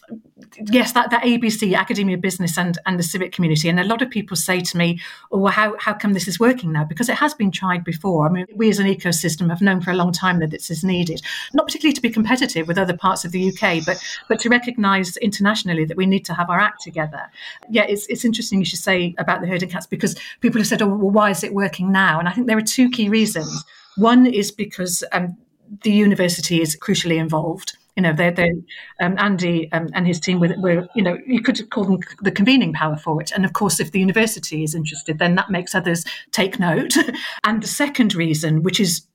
yes, 0.71 0.93
that, 0.93 1.11
that 1.11 1.23
ABC, 1.23 1.75
academia, 1.75 2.17
business, 2.17 2.57
and, 2.57 2.77
and 2.85 2.97
the 2.97 3.03
civic 3.03 3.33
community. 3.33 3.67
And 3.67 3.77
a 3.77 3.83
lot 3.83 4.01
of 4.01 4.09
people 4.09 4.37
say 4.37 4.61
to 4.61 4.77
me, 4.77 5.01
oh, 5.33 5.39
well, 5.39 5.51
how, 5.51 5.75
how 5.77 5.93
come 5.93 6.13
this 6.13 6.29
is 6.29 6.39
working 6.39 6.71
now? 6.71 6.85
Because 6.85 7.09
it 7.09 7.15
has 7.15 7.33
been 7.33 7.51
tried 7.51 7.83
before. 7.83 8.25
I 8.25 8.31
mean, 8.31 8.45
we 8.55 8.69
as 8.69 8.79
an 8.79 8.87
ecosystem 8.87 9.49
have 9.49 9.61
known 9.61 9.81
for 9.81 9.91
a 9.91 9.95
long 9.95 10.13
time 10.13 10.39
that 10.39 10.51
this 10.51 10.71
is 10.71 10.81
needed, 10.81 11.21
not 11.53 11.67
particularly 11.67 11.93
to 11.93 12.01
be 12.01 12.09
competitive 12.09 12.69
with 12.69 12.77
other 12.77 12.95
parts 12.95 13.25
of 13.25 13.33
the 13.33 13.49
UK, 13.49 13.85
but, 13.85 14.01
but 14.29 14.39
to 14.39 14.49
recognise 14.49 15.17
internationally 15.17 15.83
that 15.83 15.97
we 15.97 16.05
need 16.05 16.23
to 16.23 16.33
have 16.33 16.49
our 16.49 16.59
act 16.59 16.81
together. 16.81 17.23
Yeah, 17.69 17.83
it's, 17.83 18.07
it's 18.07 18.23
interesting 18.23 18.59
you 18.59 18.65
should 18.65 18.79
say 18.79 19.13
about 19.17 19.41
the 19.41 19.47
herding 19.47 19.69
cats 19.69 19.87
because 19.87 20.15
people 20.39 20.61
have 20.61 20.67
said, 20.67 20.81
oh, 20.81 20.87
well, 20.87 21.11
why 21.11 21.31
is 21.31 21.43
it 21.43 21.53
working 21.53 21.91
now? 21.91 22.17
And 22.17 22.29
I 22.29 22.31
think 22.31 22.47
there 22.47 22.57
are 22.57 22.61
two 22.61 22.89
key 22.89 23.09
reasons. 23.09 23.65
One 23.97 24.25
is 24.25 24.51
because 24.51 25.03
um, 25.11 25.35
the 25.83 25.91
university 25.91 26.61
is 26.61 26.75
crucially 26.75 27.17
involved. 27.17 27.77
You 27.95 28.03
know, 28.03 28.13
they're, 28.13 28.31
they're 28.31 28.53
um, 29.01 29.15
Andy 29.17 29.71
um, 29.71 29.89
and 29.93 30.05
his 30.05 30.19
team 30.19 30.39
were, 30.39 30.53
were, 30.59 30.87
you 30.93 31.01
know, 31.01 31.17
you 31.25 31.41
could 31.41 31.69
call 31.71 31.83
them 31.83 31.99
the 32.21 32.31
convening 32.31 32.73
power 32.73 32.95
for 32.95 33.19
it. 33.21 33.31
And 33.31 33.43
of 33.43 33.53
course, 33.53 33.79
if 33.79 33.91
the 33.91 33.99
university 33.99 34.63
is 34.63 34.75
interested, 34.75 35.17
then 35.17 35.33
that 35.35 35.49
makes 35.49 35.73
others 35.73 36.05
take 36.31 36.59
note. 36.59 36.93
and 37.43 37.63
the 37.63 37.67
second 37.67 38.13
reason, 38.13 38.61
which 38.61 38.79
is 38.79 39.07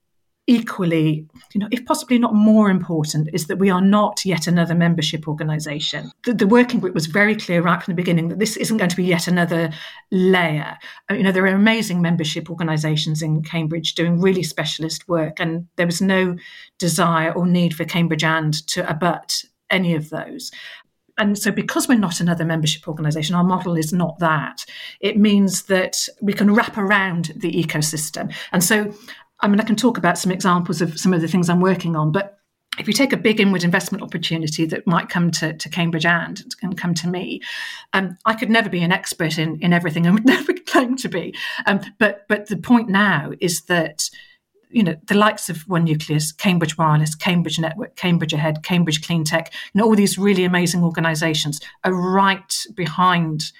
equally, 0.47 1.27
you 1.55 1.61
know, 1.61 1.69
if 1.71 1.85
possibly 1.85 2.19
not 2.19 2.35
more 2.35 2.69
important, 2.69 3.29
is 3.33 3.47
that 3.47 3.59
we 3.59 3.71
are 3.71 3.81
not 3.81 4.25
yet 4.25 4.47
another 4.47 4.75
membership 4.75 5.29
organisation. 5.29 6.11
The, 6.25 6.35
the, 6.35 6.47
working 6.47 6.81
group 6.81 6.95
was 6.95 7.07
very 7.07 7.37
clear 7.37 7.63
right 7.63 7.81
from 7.81 7.93
the 7.93 7.97
beginning 7.97 8.29
that 8.29 8.39
this 8.39 8.57
isn't 8.57 8.77
going 8.77 8.91
to 8.91 8.97
be 8.97 9.05
yet 9.05 9.29
another 9.29 9.71
layer. 10.11 10.77
Uh, 11.11 11.15
you 11.15 11.23
know, 11.23 11.33
there 11.33 11.45
are 11.45 11.55
amazing 11.55 12.03
membership 12.03 12.51
organisations 12.51 13.23
in 13.23 13.43
Cambridge 13.43 13.95
doing 13.95 14.21
really 14.21 14.43
specialist 14.43 15.09
work, 15.09 15.39
and 15.39 15.69
there 15.77 15.87
was 15.87 16.03
no 16.03 16.37
desire 16.79 17.33
or 17.33 17.47
need 17.47 17.75
for 17.75 17.85
Cambridge 17.85 18.25
and 18.25 18.67
to 18.69 18.89
abut 18.91 19.45
any 19.71 19.95
of 19.95 20.11
those. 20.11 20.51
And 21.19 21.39
so, 21.39 21.53
because 21.53 21.89
we're 21.89 21.99
not 21.99 22.21
another 22.21 22.45
membership 22.45 22.89
organisation, 22.89 23.35
our 23.35 23.45
model 23.45 23.77
is 23.77 23.93
not 23.93 24.19
that. 24.19 24.65
It 25.01 25.19
means 25.19 25.65
that 25.65 26.09
we 26.21 26.33
can 26.33 26.55
wrap 26.55 26.77
around 26.79 27.33
the 27.37 27.53
ecosystem. 27.53 28.35
And 28.51 28.65
so, 28.65 28.93
I 29.43 29.49
mean, 29.49 29.61
I 29.61 29.65
can 29.65 29.77
talk 29.77 29.99
about 29.99 30.19
some 30.19 30.33
examples 30.33 30.81
of 30.81 30.99
some 30.99 31.13
of 31.13 31.21
the 31.21 31.29
things 31.29 31.51
I'm 31.51 31.61
working 31.61 31.97
on, 31.97 32.13
but 32.13 32.39
if 32.79 32.87
you 32.87 32.95
take 32.95 33.13
a 33.13 33.19
big 33.19 33.39
inward 33.39 33.65
investment 33.65 34.03
opportunity 34.03 34.65
that 34.67 34.87
might 34.87 35.11
come 35.11 35.31
to, 35.33 35.53
to 35.53 35.69
Cambridge 35.69 36.07
and, 36.07 36.43
and 36.63 36.79
come 36.79 36.95
to 36.95 37.09
me, 37.09 37.41
um, 37.93 38.17
I 38.25 38.35
could 38.35 38.49
never 38.49 38.71
be 38.71 38.83
an 38.83 38.93
expert 38.93 39.39
in, 39.39 39.61
in 39.61 39.73
everything 39.73 40.07
and 40.07 40.15
would 40.15 40.25
never 40.25 40.55
claim 40.55 40.97
to 40.97 41.09
be. 41.09 41.35
Um, 41.67 41.81
but 41.99 42.27
but 42.29 42.49
the 42.49 42.57
point 42.57 42.89
now 42.89 43.33
is 43.41 43.63
that 43.63 44.09
you 44.71 44.83
know 44.83 44.97
the 45.07 45.15
likes 45.15 45.51
of 45.51 45.69
One 45.69 45.85
Nucleus, 45.85 46.33
Cambridge 46.33 46.79
Wireless, 46.79 47.15
Cambridge 47.15 47.59
Network, 47.59 47.97
Cambridge 47.97 48.33
Ahead, 48.33 48.63
Cambridge 48.63 49.05
Clean 49.05 49.25
Tech, 49.25 49.53
you 49.75 49.83
all 49.83 49.95
these 49.95 50.17
really 50.17 50.45
amazing 50.45 50.83
organisations 50.83 51.61
are 51.85 51.93
right 51.93 52.55
behind 52.75 53.53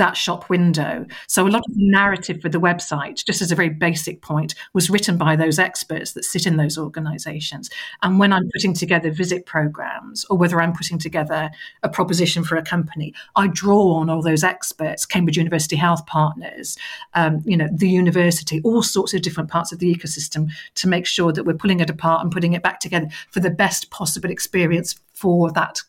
that 0.00 0.16
shop 0.16 0.48
window. 0.48 1.06
So 1.28 1.46
a 1.46 1.50
lot 1.50 1.62
of 1.68 1.74
the 1.74 1.90
narrative 1.90 2.40
for 2.40 2.48
the 2.48 2.58
website, 2.58 3.22
just 3.22 3.42
as 3.42 3.52
a 3.52 3.54
very 3.54 3.68
basic 3.68 4.22
point, 4.22 4.54
was 4.72 4.88
written 4.88 5.18
by 5.18 5.36
those 5.36 5.58
experts 5.58 6.12
that 6.12 6.24
sit 6.24 6.46
in 6.46 6.56
those 6.56 6.78
organizations. 6.78 7.68
And 8.02 8.18
when 8.18 8.32
I'm 8.32 8.48
putting 8.54 8.72
together 8.72 9.10
visit 9.10 9.44
programs 9.44 10.24
or 10.30 10.38
whether 10.38 10.60
I'm 10.60 10.72
putting 10.72 10.98
together 10.98 11.50
a 11.82 11.88
proposition 11.90 12.42
for 12.42 12.56
a 12.56 12.62
company, 12.62 13.12
I 13.36 13.48
draw 13.48 13.96
on 13.96 14.08
all 14.08 14.22
those 14.22 14.42
experts, 14.42 15.04
Cambridge 15.04 15.36
University 15.36 15.76
Health 15.76 16.06
Partners, 16.06 16.78
um, 17.12 17.42
you 17.44 17.56
know, 17.56 17.68
the 17.70 17.88
university, 17.88 18.62
all 18.64 18.82
sorts 18.82 19.12
of 19.12 19.20
different 19.20 19.50
parts 19.50 19.70
of 19.70 19.80
the 19.80 19.94
ecosystem 19.94 20.50
to 20.76 20.88
make 20.88 21.04
sure 21.04 21.30
that 21.30 21.44
we're 21.44 21.52
pulling 21.52 21.80
it 21.80 21.90
apart 21.90 22.22
and 22.22 22.32
putting 22.32 22.54
it 22.54 22.62
back 22.62 22.80
together 22.80 23.08
for 23.30 23.40
the 23.40 23.50
best 23.50 23.90
possible 23.90 24.30
experience 24.30 24.98
for 25.12 25.52
that 25.52 25.82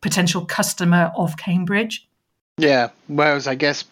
potential 0.00 0.44
customer 0.44 1.12
of 1.16 1.36
Cambridge. 1.36 2.08
Yeah, 2.58 2.90
whereas 3.06 3.46
I 3.46 3.54
guess 3.54 3.84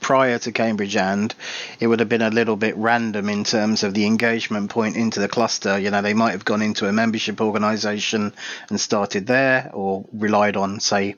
prior 0.00 0.38
to 0.38 0.52
Cambridge 0.52 0.96
and 0.96 1.34
it 1.78 1.86
would 1.86 2.00
have 2.00 2.08
been 2.08 2.22
a 2.22 2.30
little 2.30 2.56
bit 2.56 2.76
random 2.76 3.28
in 3.28 3.44
terms 3.44 3.84
of 3.84 3.94
the 3.94 4.06
engagement 4.06 4.70
point 4.70 4.96
into 4.96 5.20
the 5.20 5.28
cluster. 5.28 5.78
You 5.78 5.90
know, 5.90 6.02
they 6.02 6.14
might 6.14 6.32
have 6.32 6.44
gone 6.44 6.62
into 6.62 6.88
a 6.88 6.92
membership 6.92 7.40
organization 7.40 8.32
and 8.68 8.80
started 8.80 9.26
there 9.26 9.70
or 9.72 10.04
relied 10.12 10.56
on, 10.56 10.80
say, 10.80 11.16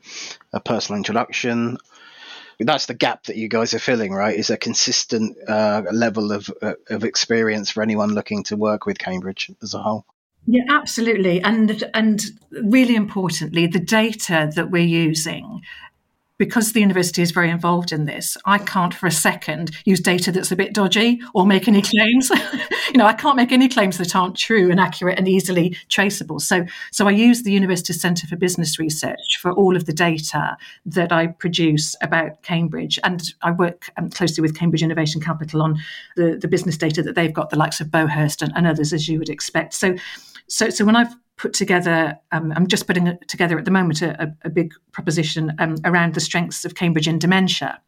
a 0.53 0.61
personal 0.61 0.99
introduction. 0.99 1.79
That's 2.61 2.87
the 2.87 2.95
gap 2.95 3.25
that 3.25 3.37
you 3.37 3.49
guys 3.49 3.73
are 3.75 3.79
filling, 3.79 4.13
right? 4.13 4.37
Is 4.37 4.51
a 4.51 4.57
consistent 4.57 5.37
uh, 5.49 5.83
level 5.91 6.31
of, 6.31 6.51
uh, 6.61 6.75
of 6.91 7.05
experience 7.05 7.71
for 7.71 7.83
anyone 7.83 8.11
looking 8.11 8.45
to 8.45 8.57
work 8.57 8.85
with 8.85 8.99
Cambridge 8.99 9.51
as 9.63 9.75
a 9.75 9.79
whole. 9.79 10.05
Yeah, 10.45 10.65
absolutely, 10.69 11.41
and 11.41 11.85
and 11.95 12.21
really 12.51 12.97
importantly, 12.97 13.69
the 13.69 13.79
data 13.79 14.51
that 14.57 14.73
we're 14.73 14.83
using 14.83 15.63
because 16.43 16.73
the 16.73 16.81
university 16.81 17.23
is 17.23 17.31
very 17.31 17.49
involved 17.51 17.93
in 17.93 18.05
this, 18.05 18.37
I 18.47 18.59
can't 18.59 18.93
for 18.93 19.07
a 19.07 19.13
second 19.13 19.71
use 19.85 20.01
data 20.01 20.33
that's 20.33 20.51
a 20.51 20.57
bit 20.57 20.75
dodgy 20.75 21.21
or 21.35 21.47
make 21.47 21.69
any 21.69 21.83
claims. 21.83 22.31
you 22.91 22.99
know, 22.99 23.07
I 23.07 23.13
can't 23.13 23.37
make 23.37 23.53
any 23.53 23.69
claims 23.69 23.97
that 23.99 24.17
aren't 24.17 24.37
true 24.37 24.69
and 24.69 24.81
accurate 24.81 25.19
and 25.19 25.29
easily 25.29 25.77
traceable. 25.89 26.41
So, 26.41 26.67
so 26.91 27.07
I 27.07 27.13
use 27.13 27.45
the 27.45 27.53
University 27.53 27.93
Centre 27.93 28.27
for 28.27 28.35
Business 28.35 28.77
Research 28.81 29.39
for 29.41 29.53
all 29.53 29.77
of 29.77 29.87
the 29.87 29.93
data 29.93 30.57
that 30.85 31.13
I 31.13 31.29
produce 31.29 31.95
about 32.03 32.43
Cambridge, 32.43 32.99
and 33.05 33.23
I 33.43 33.53
work 33.53 33.89
um, 33.97 34.11
closely 34.11 34.43
with 34.43 34.59
Cambridge 34.59 34.83
Innovation 34.83 35.21
Capital 35.21 35.63
on 35.63 35.79
the, 36.17 36.37
the 36.41 36.49
business 36.49 36.77
data 36.77 37.05
that 37.05 37.15
they've 37.15 37.33
got, 37.33 37.51
the 37.51 37.57
likes 37.57 37.81
of 37.81 37.87
Beauhurst 37.87 38.43
and, 38.43 38.53
and 38.57 38.67
others, 38.67 38.93
as 38.93 39.07
you 39.07 39.21
would 39.21 39.29
expect. 39.29 39.75
So, 39.75 39.95
so, 40.49 40.71
so 40.71 40.85
when 40.85 40.97
I've 40.97 41.15
put 41.37 41.55
together, 41.55 42.19
um, 42.31 42.53
I'm 42.55 42.67
just 42.67 42.87
putting 42.87 43.19
together 43.27 43.59
at 43.59 43.65
the 43.65 43.71
moment 43.71 44.03
a, 44.03 44.35
a 44.43 44.51
big 44.51 44.73
proposition 44.93 45.53
um, 45.59 45.77
around 45.85 46.15
the 46.15 46.21
strengths 46.21 46.65
of 46.65 46.75
Cambridge 46.75 47.09
in 47.09 47.19
dementia. 47.19 47.81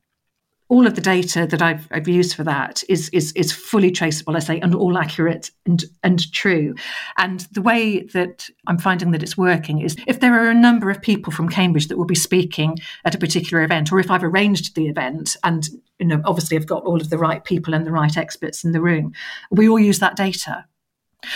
all 0.68 0.86
of 0.86 0.94
the 0.94 1.00
data 1.00 1.46
that 1.46 1.60
I've, 1.60 1.86
I've 1.90 2.08
used 2.08 2.34
for 2.34 2.44
that 2.44 2.82
is, 2.88 3.10
is 3.10 3.32
is 3.32 3.52
fully 3.52 3.90
traceable, 3.90 4.36
I 4.36 4.40
say, 4.40 4.60
and 4.60 4.74
all 4.74 4.96
accurate 4.96 5.50
and 5.66 5.84
and 6.02 6.32
true. 6.32 6.74
And 7.18 7.40
the 7.52 7.62
way 7.62 8.00
that 8.14 8.48
I'm 8.66 8.78
finding 8.78 9.10
that 9.12 9.22
it's 9.22 9.36
working 9.36 9.80
is 9.80 9.96
if 10.06 10.20
there 10.20 10.34
are 10.34 10.50
a 10.50 10.54
number 10.54 10.90
of 10.90 11.02
people 11.02 11.32
from 11.32 11.48
Cambridge 11.48 11.88
that 11.88 11.98
will 11.98 12.06
be 12.06 12.14
speaking 12.14 12.78
at 13.04 13.14
a 13.14 13.18
particular 13.18 13.62
event, 13.62 13.92
or 13.92 14.00
if 14.00 14.10
I've 14.10 14.24
arranged 14.24 14.74
the 14.74 14.88
event 14.88 15.36
and 15.44 15.68
you 15.98 16.06
know 16.06 16.22
obviously 16.24 16.56
I've 16.56 16.66
got 16.66 16.84
all 16.84 17.00
of 17.00 17.10
the 17.10 17.18
right 17.18 17.44
people 17.44 17.74
and 17.74 17.86
the 17.86 17.92
right 17.92 18.16
experts 18.16 18.64
in 18.64 18.72
the 18.72 18.80
room, 18.80 19.12
we 19.50 19.68
all 19.68 19.78
use 19.78 19.98
that 19.98 20.16
data. 20.16 20.64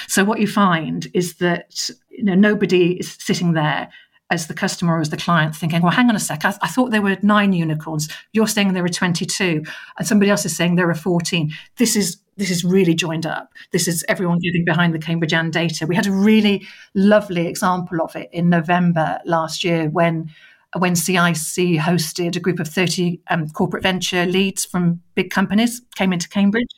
So 0.06 0.24
what 0.24 0.40
you 0.40 0.46
find 0.46 1.06
is 1.14 1.36
that 1.36 1.90
you 2.10 2.24
know 2.24 2.34
nobody 2.34 2.98
is 2.98 3.16
sitting 3.18 3.52
there 3.52 3.88
as 4.30 4.46
the 4.46 4.54
customer 4.54 4.96
or 4.96 5.00
as 5.00 5.10
the 5.10 5.16
client 5.16 5.56
thinking, 5.56 5.80
well, 5.80 5.92
hang 5.92 6.10
on 6.10 6.16
a 6.16 6.20
sec, 6.20 6.44
I, 6.44 6.54
I, 6.60 6.68
thought 6.68 6.90
there 6.90 7.00
were 7.00 7.16
nine 7.22 7.54
unicorns. 7.54 8.08
You're 8.32 8.46
saying 8.46 8.74
there 8.74 8.84
are 8.84 8.88
22, 8.88 9.62
and 9.98 10.06
somebody 10.06 10.30
else 10.30 10.44
is 10.44 10.54
saying 10.54 10.74
there 10.74 10.90
are 10.90 10.94
14. 10.94 11.50
This 11.76 11.96
is 11.96 12.18
this 12.36 12.50
is 12.50 12.64
really 12.64 12.94
joined 12.94 13.26
up. 13.26 13.52
This 13.72 13.88
is 13.88 14.04
everyone 14.08 14.38
getting 14.38 14.64
behind 14.64 14.94
the 14.94 14.98
Cambridge 15.00 15.32
And 15.32 15.52
data. 15.52 15.86
We 15.86 15.96
had 15.96 16.06
a 16.06 16.12
really 16.12 16.66
lovely 16.94 17.48
example 17.48 18.00
of 18.00 18.14
it 18.14 18.28
in 18.32 18.48
November 18.48 19.18
last 19.24 19.64
year 19.64 19.88
when 19.90 20.30
when 20.76 20.94
CIC 20.94 21.80
hosted 21.80 22.36
a 22.36 22.40
group 22.40 22.60
of 22.60 22.68
30 22.68 23.20
um, 23.30 23.48
corporate 23.48 23.82
venture 23.82 24.26
leads 24.26 24.64
from 24.64 25.00
big 25.14 25.30
companies 25.30 25.80
came 25.96 26.12
into 26.12 26.28
Cambridge. 26.28 26.68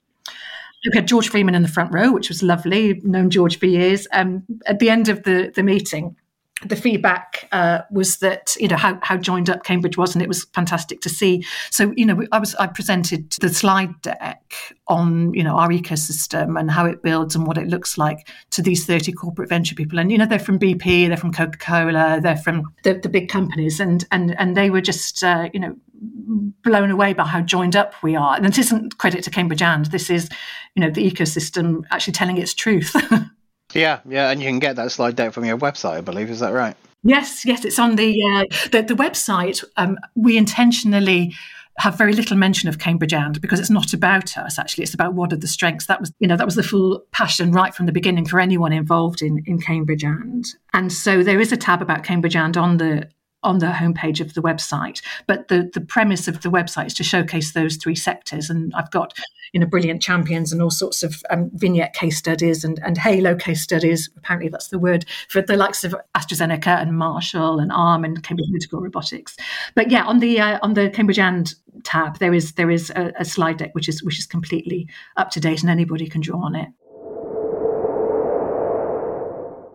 We 0.85 0.91
had 0.95 1.09
George 1.09 1.29
Freeman 1.29 1.55
in 1.55 1.63
the 1.63 1.69
front 1.69 1.93
row, 1.93 2.13
which 2.13 2.29
was 2.29 2.43
lovely. 2.43 3.01
Known 3.05 3.31
George 3.31 3.59
for 3.59 3.67
years. 3.67 4.07
Um, 4.13 4.45
at 4.67 4.79
the 4.79 4.89
end 4.89 5.09
of 5.09 5.25
the, 5.25 5.53
the 5.55 5.63
meeting, 5.63 6.17
the 6.65 6.77
feedback 6.77 7.49
uh, 7.53 7.81
was 7.91 8.19
that 8.19 8.55
you 8.59 8.69
know 8.69 8.77
how, 8.77 8.99
how 9.03 9.17
joined 9.17 9.49
up 9.49 9.65
Cambridge 9.65 9.97
was, 9.97 10.15
and 10.15 10.23
it 10.23 10.29
was 10.29 10.45
fantastic 10.55 11.01
to 11.01 11.09
see. 11.09 11.45
So 11.71 11.93
you 11.97 12.05
know, 12.05 12.23
I 12.33 12.39
was 12.39 12.55
I 12.57 12.67
presented 12.67 13.31
the 13.41 13.49
slide 13.49 14.01
deck 14.03 14.55
on 14.89 15.33
you 15.33 15.43
know 15.43 15.57
our 15.57 15.69
ecosystem 15.69 16.59
and 16.59 16.71
how 16.71 16.85
it 16.85 17.03
builds 17.03 17.35
and 17.35 17.47
what 17.47 17.57
it 17.57 17.69
looks 17.69 17.97
like 17.97 18.29
to 18.51 18.63
these 18.63 18.85
thirty 18.85 19.13
corporate 19.13 19.49
venture 19.49 19.75
people, 19.75 19.99
and 19.99 20.13
you 20.13 20.19
know 20.19 20.27
they're 20.27 20.39
from 20.39 20.59
BP, 20.59 21.09
they're 21.09 21.17
from 21.17 21.33
Coca 21.33 21.59
Cola, 21.59 22.21
they're 22.23 22.37
from 22.37 22.73
the, 22.85 22.95
the, 22.95 23.09
big 23.09 23.29
companies, 23.29 23.81
and 23.81 24.05
and 24.13 24.39
and 24.39 24.57
they 24.57 24.71
were 24.71 24.83
just 24.83 25.25
uh, 25.25 25.49
you 25.55 25.61
know 25.61 25.75
blown 26.01 26.91
away 26.91 27.13
by 27.13 27.25
how 27.25 27.41
joined 27.41 27.77
up 27.77 27.95
we 28.03 28.17
are. 28.17 28.37
And 28.37 28.45
this 28.45 28.59
isn't 28.59 28.99
credit 28.99 29.23
to 29.25 29.31
Cambridge 29.31 29.63
and 29.63 29.87
this 29.87 30.11
is 30.11 30.29
you 30.75 30.81
know 30.81 30.91
the 30.91 31.09
ecosystem 31.11 31.83
actually 31.91 32.15
telling 32.15 32.39
its 32.39 32.55
truth. 32.55 32.95
Yeah, 33.75 34.01
yeah, 34.09 34.31
and 34.31 34.41
you 34.41 34.49
can 34.49 34.59
get 34.59 34.77
that 34.77 34.91
slide 34.93 35.17
deck 35.17 35.33
from 35.33 35.45
your 35.45 35.59
website, 35.59 35.99
I 35.99 36.01
believe. 36.01 36.31
Is 36.31 36.41
that 36.41 36.53
right? 36.53 36.77
Yes, 37.03 37.45
yes, 37.45 37.65
it's 37.65 37.79
on 37.79 37.97
the 37.97 38.15
uh, 38.35 38.45
the, 38.73 38.83
the, 38.83 38.95
website. 38.95 39.65
Um, 39.77 39.97
we 40.15 40.37
intentionally 40.37 41.35
have 41.79 41.97
very 41.97 42.13
little 42.13 42.37
mention 42.37 42.69
of 42.69 42.79
Cambridge 42.79 43.15
and 43.15 43.41
because 43.41 43.59
it's 43.59 43.71
not 43.71 43.95
about 43.95 44.37
us 44.37 44.59
actually 44.59 44.85
it's 44.85 44.93
about 44.93 45.15
what 45.15 45.33
are 45.33 45.37
the 45.37 45.47
strengths 45.47 45.87
that 45.87 45.99
was 45.99 46.13
you 46.19 46.29
know 46.29 46.37
that 46.37 46.45
was 46.45 46.57
the 46.57 46.63
full 46.63 47.03
passion 47.11 47.53
right 47.53 47.75
from 47.75 47.87
the 47.87 47.93
beginning 47.93 48.27
for 48.27 48.39
anyone 48.39 48.73
involved 48.73 49.23
in 49.23 49.43
in 49.47 49.59
Cambridge 49.59 50.05
and 50.05 50.45
and 50.75 50.93
so 50.93 51.23
there 51.23 51.41
is 51.41 51.53
a 51.53 51.57
tab 51.57 51.81
about 51.81 52.05
Cambridge 52.05 52.37
and 52.37 52.57
on 52.57 52.77
the 52.77 53.09
on 53.43 53.59
the 53.59 53.67
homepage 53.67 54.21
of 54.21 54.35
the 54.35 54.43
website. 54.43 55.03
But 55.27 55.49
the, 55.49 55.71
the 55.73 55.81
premise 55.81 56.29
of 56.29 56.43
the 56.43 56.51
website 56.51 56.87
is 56.87 56.95
to 56.95 57.05
showcase 57.05 57.53
those 57.53 57.77
three 57.77 57.95
sectors. 57.95 58.51
And 58.51 58.73
I've 58.75 58.91
got 58.91 59.15
you 59.53 59.61
know 59.61 59.67
brilliant 59.67 60.03
champions 60.03 60.53
and 60.53 60.63
all 60.63 60.71
sorts 60.71 61.03
of 61.03 61.23
um, 61.31 61.51
vignette 61.55 61.95
case 61.95 62.17
studies 62.17 62.65
and, 62.65 62.79
and 62.85 62.97
halo 62.99 63.35
case 63.35 63.63
studies. 63.63 64.09
Apparently, 64.17 64.49
that's 64.49 64.69
the 64.69 64.79
word 64.79 65.05
for 65.29 65.43
the 65.43 65.57
likes 65.57 65.85
of 65.85 65.95
AstraZeneca 66.17 66.81
and 66.81 66.97
Marshall 66.97 67.59
and 67.59 67.73
ARM 67.73 68.05
and 68.05 68.23
Cambridge 68.23 68.49
Medical 68.51 68.81
Robotics. 68.81 69.37
But 69.75 69.91
yeah, 69.91 70.05
on 70.05 70.21
the 70.21 70.41
uh, 70.41 70.59
on 70.63 70.75
the 70.75 70.91
Cambridge 70.91 71.19
and 71.19 71.53
tab, 71.85 72.19
there 72.19 72.35
is 72.35 72.53
there 72.53 72.71
is 72.71 72.91
a, 72.91 73.13
a 73.19 73.25
slide 73.25 73.59
deck 73.59 73.75
which 73.75 73.89
is 73.89 74.03
which 74.03 74.19
is 74.19 74.27
completely 74.27 74.89
up 75.17 75.31
to 75.31 75.41
date 75.41 75.63
and 75.63 75.71
anybody 75.71 76.07
can 76.07 76.21
draw 76.21 76.45
on 76.45 76.55
it. 76.55 76.69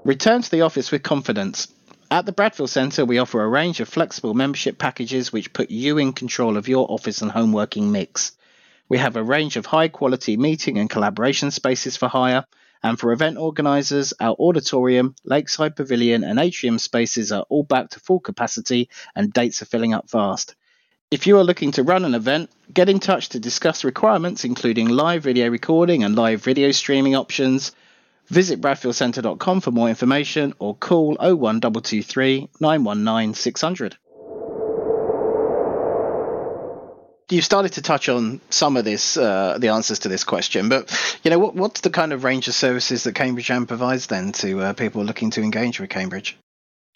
Return 0.06 0.44
to 0.44 0.52
the 0.52 0.62
office 0.62 0.92
with 0.92 1.02
confidence. 1.02 1.68
At 2.12 2.28
the 2.28 2.32
Bradfield 2.32 2.70
Centre, 2.70 3.04
we 3.04 3.18
offer 3.18 3.42
a 3.42 3.48
range 3.48 3.80
of 3.80 3.90
flexible 3.90 4.36
membership 4.36 4.78
packages 4.78 5.34
which 5.34 5.54
put 5.54 5.72
you 5.72 5.98
in 5.98 6.14
control 6.14 6.56
of 6.56 6.68
your 6.68 6.90
office 6.92 7.24
and 7.24 7.32
home 7.32 7.52
working 7.52 7.92
mix. 7.92 8.32
We 8.88 9.00
have 9.00 9.16
a 9.16 9.24
range 9.24 9.58
of 9.58 9.66
high 9.66 9.88
quality 9.88 10.38
meeting 10.38 10.78
and 10.78 10.88
collaboration 10.88 11.50
spaces 11.50 11.98
for 11.98 12.08
hire, 12.08 12.46
and 12.84 13.00
for 13.00 13.12
event 13.12 13.38
organisers, 13.38 14.14
our 14.20 14.36
auditorium, 14.38 15.16
lakeside 15.24 15.76
pavilion, 15.76 16.24
and 16.24 16.40
atrium 16.40 16.78
spaces 16.78 17.32
are 17.32 17.46
all 17.50 17.64
back 17.64 17.90
to 17.90 18.00
full 18.00 18.20
capacity 18.20 18.88
and 19.16 19.34
dates 19.34 19.64
are 19.64 19.66
filling 19.66 19.96
up 19.96 20.08
fast. 20.08 20.54
If 21.10 21.26
you 21.26 21.40
are 21.40 21.44
looking 21.44 21.72
to 21.72 21.84
run 21.84 22.06
an 22.06 22.14
event, 22.14 22.52
get 22.72 22.88
in 22.88 23.00
touch 23.00 23.30
to 23.30 23.40
discuss 23.40 23.84
requirements 23.84 24.44
including 24.44 24.90
live 24.90 25.24
video 25.24 25.50
recording 25.50 26.04
and 26.04 26.16
live 26.16 26.44
video 26.44 26.70
streaming 26.70 27.16
options 27.16 27.72
Visit 28.28 28.62
bradfieldcentre.com 28.62 29.62
for 29.62 29.72
more 29.72 29.90
information 29.90 30.54
or 30.60 30.76
call 30.76 31.16
01223 31.20 32.50
919 32.60 33.34
600. 33.34 33.98
you 37.30 37.42
started 37.42 37.74
to 37.74 37.82
touch 37.82 38.08
on 38.08 38.40
some 38.50 38.78
of 38.78 38.86
this, 38.86 39.18
uh, 39.18 39.58
the 39.60 39.70
answers 39.70 40.00
to 40.00 40.10
this 40.10 40.24
question, 40.24 40.70
but 40.70 40.92
you 41.24 41.32
know, 41.32 41.40
what, 41.40 41.56
what's 41.56 41.82
the 41.82 41.90
kind 41.90 42.14
of 42.14 42.24
range 42.24 42.48
of 42.48 42.54
services 42.54 43.04
that 43.04 43.16
Cambridge 43.16 43.50
And 43.50 43.68
provides 43.68 44.08
then 44.08 44.32
to 44.34 44.62
uh, 44.62 44.74
people 44.74 45.04
looking 45.04 45.32
to 45.32 45.42
engage 45.42 45.80
with 45.80 45.90
Cambridge? 45.90 46.38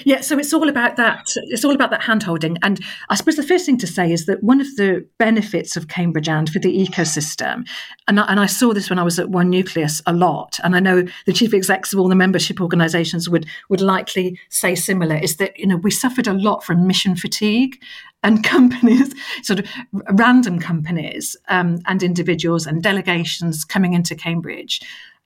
Yeah, 0.05 0.21
so 0.21 0.39
it's 0.39 0.53
all 0.53 0.69
about 0.69 0.95
that. 0.95 1.27
It's 1.47 1.65
all 1.65 1.75
about 1.75 1.89
that 1.91 2.01
handholding. 2.01 2.57
And 2.63 2.79
I 3.09 3.15
suppose 3.15 3.35
the 3.35 3.43
first 3.43 3.65
thing 3.65 3.77
to 3.79 3.87
say 3.87 4.11
is 4.11 4.27
that 4.27 4.41
one 4.41 4.61
of 4.61 4.67
the 4.77 5.05
benefits 5.17 5.75
of 5.75 5.89
Cambridge 5.89 6.29
and 6.29 6.49
for 6.49 6.59
the 6.59 6.73
ecosystem, 6.73 7.67
and 8.07 8.19
I, 8.19 8.23
and 8.27 8.39
I 8.39 8.45
saw 8.45 8.73
this 8.73 8.89
when 8.89 8.97
I 8.97 9.03
was 9.03 9.19
at 9.19 9.29
One 9.29 9.49
Nucleus 9.49 10.01
a 10.05 10.13
lot, 10.13 10.57
and 10.63 10.73
I 10.73 10.79
know 10.79 11.03
the 11.25 11.33
chief 11.33 11.53
execs 11.53 11.91
of 11.91 11.99
all 11.99 12.07
the 12.07 12.15
membership 12.15 12.61
organisations 12.61 13.29
would 13.29 13.45
would 13.69 13.81
likely 13.81 14.39
say 14.49 14.73
similar, 14.73 15.17
is 15.17 15.35
that 15.35 15.59
you 15.59 15.67
know 15.67 15.77
we 15.77 15.91
suffered 15.91 16.27
a 16.27 16.33
lot 16.33 16.63
from 16.63 16.87
mission 16.87 17.17
fatigue, 17.17 17.77
and 18.23 18.41
companies, 18.45 19.13
sort 19.43 19.59
of 19.59 19.67
random 20.11 20.59
companies 20.59 21.35
um, 21.49 21.79
and 21.87 22.03
individuals 22.03 22.65
and 22.65 22.81
delegations 22.81 23.65
coming 23.65 23.93
into 23.93 24.15
Cambridge. 24.15 24.79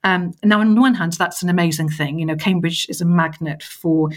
Um, 0.04 0.34
now, 0.44 0.60
on 0.60 0.80
one 0.80 0.96
hand, 0.96 1.14
that's 1.14 1.44
an 1.44 1.50
amazing 1.50 1.90
thing. 1.90 2.20
You 2.20 2.26
know, 2.26 2.36
Cambridge 2.36 2.88
is 2.90 3.02
a 3.02 3.06
magnet 3.06 3.64
for 3.64 4.10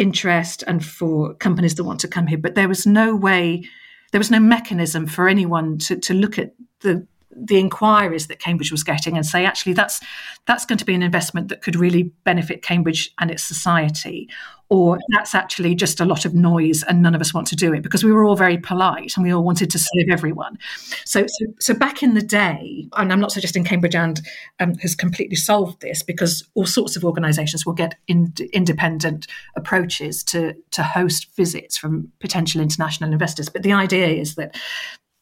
interest 0.00 0.64
and 0.66 0.84
for 0.84 1.34
companies 1.34 1.74
that 1.76 1.84
want 1.84 2.00
to 2.00 2.08
come 2.08 2.26
here. 2.26 2.38
But 2.38 2.54
there 2.54 2.68
was 2.68 2.86
no 2.86 3.14
way, 3.14 3.68
there 4.10 4.18
was 4.18 4.30
no 4.30 4.40
mechanism 4.40 5.06
for 5.06 5.28
anyone 5.28 5.78
to, 5.78 5.96
to 5.96 6.14
look 6.14 6.38
at 6.38 6.54
the 6.80 7.06
the 7.34 7.58
inquiries 7.58 8.26
that 8.26 8.38
Cambridge 8.38 8.72
was 8.72 8.82
getting 8.82 9.16
and 9.16 9.24
say, 9.24 9.44
actually, 9.44 9.72
that's 9.72 10.00
that's 10.46 10.66
going 10.66 10.78
to 10.78 10.84
be 10.84 10.94
an 10.94 11.02
investment 11.02 11.48
that 11.48 11.62
could 11.62 11.76
really 11.76 12.12
benefit 12.24 12.62
Cambridge 12.62 13.12
and 13.18 13.30
its 13.30 13.42
society, 13.42 14.28
or 14.68 14.98
that's 15.10 15.34
actually 15.34 15.74
just 15.74 16.00
a 16.00 16.04
lot 16.04 16.24
of 16.24 16.34
noise 16.34 16.82
and 16.84 17.02
none 17.02 17.14
of 17.14 17.20
us 17.20 17.34
want 17.34 17.46
to 17.48 17.56
do 17.56 17.72
it 17.72 17.82
because 17.82 18.04
we 18.04 18.12
were 18.12 18.24
all 18.24 18.36
very 18.36 18.56
polite 18.56 19.16
and 19.16 19.24
we 19.24 19.32
all 19.32 19.42
wanted 19.42 19.70
to 19.70 19.78
serve 19.78 20.08
everyone. 20.10 20.56
So, 21.04 21.26
so, 21.26 21.46
so 21.58 21.74
back 21.74 22.02
in 22.02 22.14
the 22.14 22.22
day, 22.22 22.86
and 22.96 23.12
I'm 23.12 23.20
not 23.20 23.32
suggesting 23.32 23.64
Cambridge 23.64 23.94
and 23.96 24.20
um, 24.60 24.74
has 24.76 24.94
completely 24.94 25.36
solved 25.36 25.80
this 25.80 26.02
because 26.02 26.48
all 26.54 26.66
sorts 26.66 26.96
of 26.96 27.04
organisations 27.04 27.66
will 27.66 27.74
get 27.74 27.96
in, 28.08 28.32
independent 28.52 29.26
approaches 29.56 30.24
to 30.24 30.54
to 30.70 30.82
host 30.82 31.34
visits 31.36 31.76
from 31.76 32.10
potential 32.20 32.60
international 32.60 33.12
investors. 33.12 33.48
But 33.48 33.62
the 33.62 33.72
idea 33.72 34.06
is 34.06 34.36
that 34.36 34.56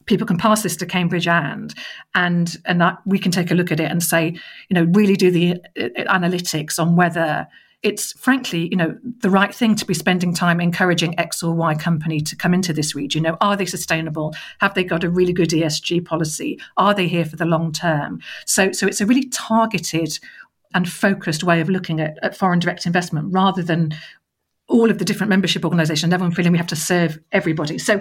people 0.08 0.26
can 0.26 0.38
pass 0.38 0.62
this 0.62 0.76
to 0.78 0.86
Cambridge 0.86 1.28
and 1.28 1.74
and 2.14 2.56
and 2.64 2.80
that 2.80 2.98
we 3.06 3.18
can 3.18 3.30
take 3.30 3.50
a 3.50 3.54
look 3.54 3.70
at 3.70 3.78
it 3.78 3.90
and 3.90 4.02
say, 4.02 4.34
you 4.68 4.74
know, 4.74 4.84
really 4.92 5.14
do 5.14 5.30
the 5.30 5.52
uh, 5.78 5.88
analytics 6.08 6.78
on 6.78 6.96
whether 6.96 7.46
it's 7.82 8.12
frankly, 8.14 8.68
you 8.68 8.76
know, 8.76 8.98
the 9.20 9.30
right 9.30 9.54
thing 9.54 9.76
to 9.76 9.84
be 9.84 9.94
spending 9.94 10.34
time 10.34 10.60
encouraging 10.60 11.18
X 11.18 11.44
or 11.44 11.54
Y 11.54 11.74
company 11.76 12.20
to 12.20 12.34
come 12.34 12.52
into 12.52 12.72
this 12.72 12.94
region. 12.94 13.22
You 13.22 13.30
know, 13.30 13.36
are 13.40 13.56
they 13.56 13.66
sustainable? 13.66 14.34
Have 14.60 14.74
they 14.74 14.82
got 14.82 15.04
a 15.04 15.10
really 15.10 15.32
good 15.32 15.50
ESG 15.50 16.04
policy? 16.04 16.60
Are 16.76 16.92
they 16.92 17.06
here 17.06 17.24
for 17.24 17.36
the 17.36 17.44
long 17.44 17.70
term? 17.70 18.20
So, 18.46 18.72
so 18.72 18.86
it's 18.88 19.00
a 19.00 19.06
really 19.06 19.28
targeted 19.28 20.18
and 20.74 20.90
focused 20.90 21.44
way 21.44 21.60
of 21.60 21.68
looking 21.68 22.00
at, 22.00 22.18
at 22.22 22.36
foreign 22.36 22.58
direct 22.58 22.84
investment 22.84 23.32
rather 23.32 23.62
than 23.62 23.94
all 24.68 24.90
of 24.90 24.98
the 24.98 25.04
different 25.04 25.30
membership 25.30 25.64
organizations, 25.64 26.04
and 26.04 26.12
everyone 26.12 26.34
feeling 26.34 26.52
we 26.52 26.58
have 26.58 26.66
to 26.66 26.76
serve 26.76 27.18
everybody. 27.32 27.78
So 27.78 28.00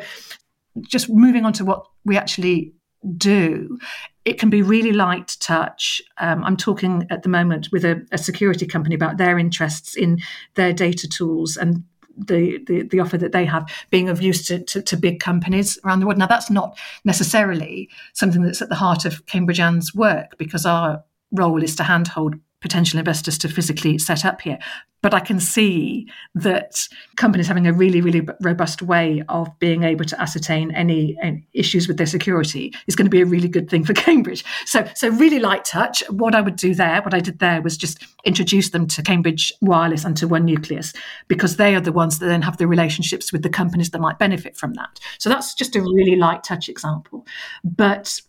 just 0.82 1.10
moving 1.10 1.46
on 1.46 1.54
to 1.54 1.66
what 1.66 1.86
we 2.06 2.18
actually 2.18 2.74
do, 3.18 3.78
it 4.26 4.40
can 4.40 4.50
be 4.50 4.62
really 4.62 4.92
light 4.92 5.38
touch. 5.40 6.02
Um, 6.18 6.44
I'm 6.44 6.58
talking 6.58 7.08
at 7.10 7.24
the 7.24 7.30
moment 7.30 7.70
with 7.72 7.86
a, 7.86 8.06
a, 8.12 8.18
security 8.18 8.66
company 8.66 8.96
about 8.96 9.18
their 9.18 9.38
interests 9.38 9.96
in 9.96 10.20
their 10.56 10.74
data 10.74 11.08
tools 11.08 11.56
and 11.56 11.84
the, 12.18 12.60
the, 12.66 12.84
the 12.84 13.00
offer 13.00 13.18
that 13.18 13.32
they 13.32 13.46
have 13.46 13.72
being 13.92 14.10
of 14.10 14.22
use 14.22 14.46
to, 14.48 14.64
to, 14.64 14.82
to, 14.82 14.98
big 14.98 15.20
companies 15.20 15.78
around 15.86 16.00
the 16.00 16.08
world. 16.08 16.18
Now, 16.18 16.26
that's 16.26 16.50
not 16.50 16.78
necessarily 17.06 17.90
something 18.14 18.42
that's 18.42 18.62
at 18.62 18.70
the 18.70 18.76
heart 18.76 19.06
of 19.06 19.26
Cambridge 19.28 19.60
And's 19.60 19.94
work 19.94 20.38
because 20.38 20.66
our 20.66 21.04
role 21.32 21.62
is 21.62 21.76
to 21.76 21.84
handhold 21.84 22.36
potential 22.62 22.98
investors 23.00 23.38
to 23.40 23.50
physically 23.50 23.98
set 23.98 24.26
up 24.26 24.42
here. 24.42 24.58
But 25.04 25.14
I 25.14 25.20
can 25.20 25.40
see 25.40 26.08
that 26.34 26.88
companies 27.18 27.48
having 27.48 27.68
a 27.68 27.72
really, 27.72 28.02
really 28.02 28.28
robust 28.42 28.82
way 28.82 29.24
of 29.30 29.48
being 29.60 29.84
able 29.84 30.06
to 30.06 30.20
ascertain 30.20 30.72
any, 30.72 31.16
any, 31.22 31.48
issues 31.54 31.88
with 31.88 31.98
their 31.98 32.08
security 32.08 32.74
is 32.88 32.96
going 32.96 33.06
to 33.06 33.12
be 33.12 33.22
a 33.22 33.26
really 33.26 33.48
good 33.48 33.70
thing 33.70 33.84
for 33.84 33.94
Cambridge. 34.08 34.44
So, 34.66 34.88
so 34.96 35.10
really 35.10 35.38
light 35.38 35.66
touch. 35.66 36.04
What 36.10 36.34
I 36.34 36.42
would 36.42 36.56
do 36.56 36.74
there, 36.74 37.00
what 37.04 37.14
I 37.14 37.20
did 37.20 37.38
there 37.40 37.62
was 37.62 37.78
just 37.78 38.04
introduce 38.26 38.72
them 38.72 38.88
to 38.88 39.04
Cambridge 39.04 39.54
Wireless 39.62 40.04
and 40.04 40.18
to 40.18 40.28
One 40.28 40.46
Nucleus 40.46 40.94
because 41.28 41.58
they 41.58 41.76
are 41.76 41.82
the 41.82 41.92
ones 41.92 42.18
that 42.20 42.26
then 42.26 42.42
have 42.42 42.58
the 42.58 42.68
relationships 42.68 43.32
with 43.32 43.44
the 43.44 43.50
companies 43.50 43.92
that 43.92 44.02
might 44.02 44.18
benefit 44.18 44.58
from 44.58 44.74
that. 44.74 45.00
So 45.20 45.30
that's 45.30 45.54
just 45.54 45.76
a 45.76 45.82
really 45.82 46.16
light 46.16 46.44
touch 46.44 46.70
example. 46.70 47.26
But 47.64 48.20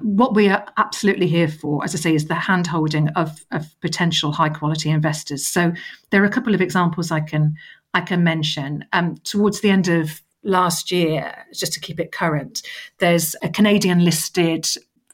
what 0.00 0.34
we 0.34 0.48
are 0.48 0.66
absolutely 0.76 1.26
here 1.26 1.48
for, 1.48 1.84
as 1.84 1.94
I 1.94 1.98
say, 1.98 2.14
is 2.14 2.26
the 2.26 2.34
handholding 2.34 3.10
of, 3.16 3.44
of 3.52 3.66
potential 3.80 4.32
high 4.32 4.48
quality 4.48 4.90
investors. 4.90 5.46
So 5.46 5.72
there 6.10 6.22
are 6.22 6.26
a 6.26 6.30
couple 6.30 6.54
of 6.54 6.60
examples 6.60 7.10
I 7.10 7.20
can 7.20 7.54
I 7.94 8.00
can 8.00 8.24
mention. 8.24 8.84
Um, 8.92 9.16
towards 9.22 9.60
the 9.60 9.70
end 9.70 9.88
of 9.88 10.20
last 10.42 10.90
year, 10.90 11.32
just 11.54 11.72
to 11.74 11.80
keep 11.80 12.00
it 12.00 12.10
current, 12.10 12.62
there's 12.98 13.36
a 13.42 13.48
Canadian 13.48 14.04
listed 14.04 14.66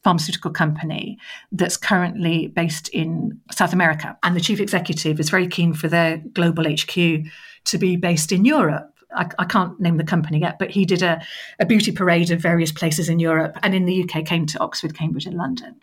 pharmaceutical 0.02 0.50
company 0.50 1.18
that's 1.52 1.76
currently 1.76 2.48
based 2.48 2.88
in 2.88 3.38
South 3.52 3.72
America. 3.72 4.16
And 4.22 4.34
the 4.34 4.40
chief 4.40 4.60
executive 4.60 5.20
is 5.20 5.28
very 5.28 5.46
keen 5.46 5.74
for 5.74 5.88
their 5.88 6.18
global 6.32 6.64
HQ 6.64 6.94
to 6.94 7.78
be 7.78 7.96
based 7.96 8.32
in 8.32 8.44
Europe. 8.44 8.94
I, 9.14 9.28
I, 9.38 9.44
can't 9.44 9.78
name 9.80 9.96
the 9.96 10.04
company 10.04 10.40
yet, 10.40 10.58
but 10.58 10.70
he 10.70 10.84
did 10.84 11.02
a, 11.02 11.22
a 11.58 11.66
beauty 11.66 11.92
parade 11.92 12.30
of 12.30 12.40
various 12.40 12.72
places 12.72 13.08
in 13.08 13.18
Europe 13.18 13.56
and 13.62 13.74
in 13.74 13.86
the 13.86 14.04
UK 14.04 14.24
came 14.24 14.46
to 14.46 14.60
Oxford, 14.60 14.96
Cambridge, 14.96 15.26
and 15.26 15.36
London. 15.36 15.76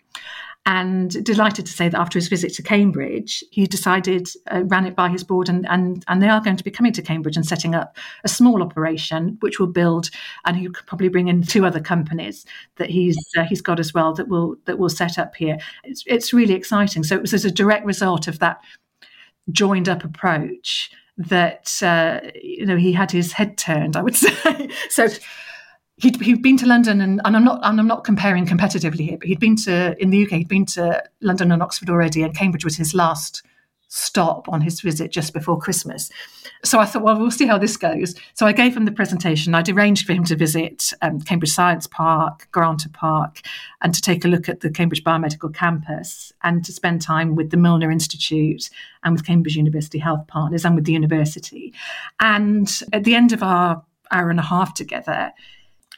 And 0.66 1.24
delighted 1.24 1.64
to 1.64 1.72
say 1.72 1.88
that 1.88 1.98
after 1.98 2.18
his 2.18 2.28
visit 2.28 2.52
to 2.54 2.62
Cambridge, 2.62 3.42
he 3.50 3.66
decided, 3.66 4.28
uh, 4.50 4.64
ran 4.64 4.84
it 4.84 4.94
by 4.94 5.08
his 5.08 5.24
board, 5.24 5.48
and, 5.48 5.66
and, 5.66 6.04
and 6.08 6.22
they 6.22 6.28
are 6.28 6.42
going 6.42 6.58
to 6.58 6.64
be 6.64 6.70
coming 6.70 6.92
to 6.92 7.00
Cambridge 7.00 7.36
and 7.36 7.46
setting 7.46 7.74
up 7.74 7.96
a 8.22 8.28
small 8.28 8.62
operation, 8.62 9.38
which 9.40 9.58
will 9.58 9.68
build, 9.68 10.10
and 10.44 10.58
he 10.58 10.68
could 10.68 10.86
probably 10.86 11.08
bring 11.08 11.28
in 11.28 11.42
two 11.42 11.64
other 11.64 11.80
companies 11.80 12.44
that 12.76 12.90
he's 12.90 13.16
uh, 13.38 13.44
he's 13.44 13.62
got 13.62 13.80
as 13.80 13.94
well 13.94 14.12
that 14.12 14.28
will 14.28 14.56
that 14.66 14.78
will 14.78 14.90
set 14.90 15.16
up 15.16 15.34
here. 15.36 15.56
It's, 15.84 16.04
it's 16.06 16.34
really 16.34 16.54
exciting. 16.54 17.02
So 17.02 17.14
it 17.14 17.22
was 17.22 17.32
as 17.32 17.46
a 17.46 17.50
direct 17.50 17.86
result 17.86 18.28
of 18.28 18.38
that 18.40 18.60
joined 19.50 19.88
up 19.88 20.04
approach 20.04 20.90
that 21.18 21.82
uh, 21.82 22.20
you 22.40 22.64
know 22.64 22.76
he 22.76 22.92
had 22.92 23.10
his 23.10 23.32
head 23.32 23.58
turned. 23.58 23.96
I 23.96 24.02
would 24.02 24.16
say 24.16 24.68
so. 24.88 25.08
He'd, 26.00 26.20
he'd 26.22 26.42
been 26.42 26.56
to 26.58 26.66
London, 26.66 27.00
and, 27.00 27.20
and 27.24 27.36
I'm 27.36 27.44
not 27.44 27.60
and 27.64 27.80
I'm 27.80 27.88
not 27.88 28.04
comparing 28.04 28.46
competitively 28.46 29.00
here, 29.00 29.18
but 29.18 29.26
he'd 29.26 29.40
been 29.40 29.56
to 29.56 30.00
in 30.00 30.10
the 30.10 30.24
UK. 30.24 30.30
He'd 30.30 30.48
been 30.48 30.66
to 30.66 31.02
London 31.20 31.50
and 31.50 31.60
Oxford 31.60 31.90
already, 31.90 32.22
and 32.22 32.36
Cambridge 32.36 32.64
was 32.64 32.76
his 32.76 32.94
last 32.94 33.42
stop 33.88 34.48
on 34.48 34.60
his 34.60 34.80
visit 34.80 35.10
just 35.10 35.32
before 35.32 35.58
Christmas. 35.58 36.10
So 36.62 36.78
I 36.78 36.84
thought, 36.84 37.02
well, 37.02 37.18
we'll 37.18 37.30
see 37.30 37.46
how 37.46 37.58
this 37.58 37.76
goes. 37.76 38.14
So 38.34 38.46
I 38.46 38.52
gave 38.52 38.76
him 38.76 38.84
the 38.84 38.92
presentation. 38.92 39.54
I'd 39.54 39.68
arranged 39.68 40.06
for 40.06 40.12
him 40.12 40.24
to 40.24 40.36
visit 40.36 40.92
um, 41.02 41.20
Cambridge 41.20 41.52
Science 41.52 41.86
Park, 41.86 42.48
Granta 42.52 42.90
Park, 42.90 43.40
and 43.80 43.94
to 43.94 44.00
take 44.00 44.24
a 44.24 44.28
look 44.28 44.48
at 44.48 44.60
the 44.60 44.70
Cambridge 44.70 45.02
Biomedical 45.02 45.54
Campus 45.54 46.32
and 46.42 46.64
to 46.64 46.72
spend 46.72 47.00
time 47.00 47.34
with 47.34 47.50
the 47.50 47.56
Milner 47.56 47.90
Institute 47.90 48.68
and 49.04 49.14
with 49.14 49.26
Cambridge 49.26 49.56
University 49.56 49.98
Health 49.98 50.26
Partners 50.26 50.64
and 50.64 50.74
with 50.74 50.84
the 50.84 50.92
university. 50.92 51.72
And 52.20 52.70
at 52.92 53.04
the 53.04 53.14
end 53.14 53.32
of 53.32 53.42
our 53.42 53.82
hour 54.10 54.30
and 54.30 54.38
a 54.38 54.42
half 54.42 54.74
together, 54.74 55.32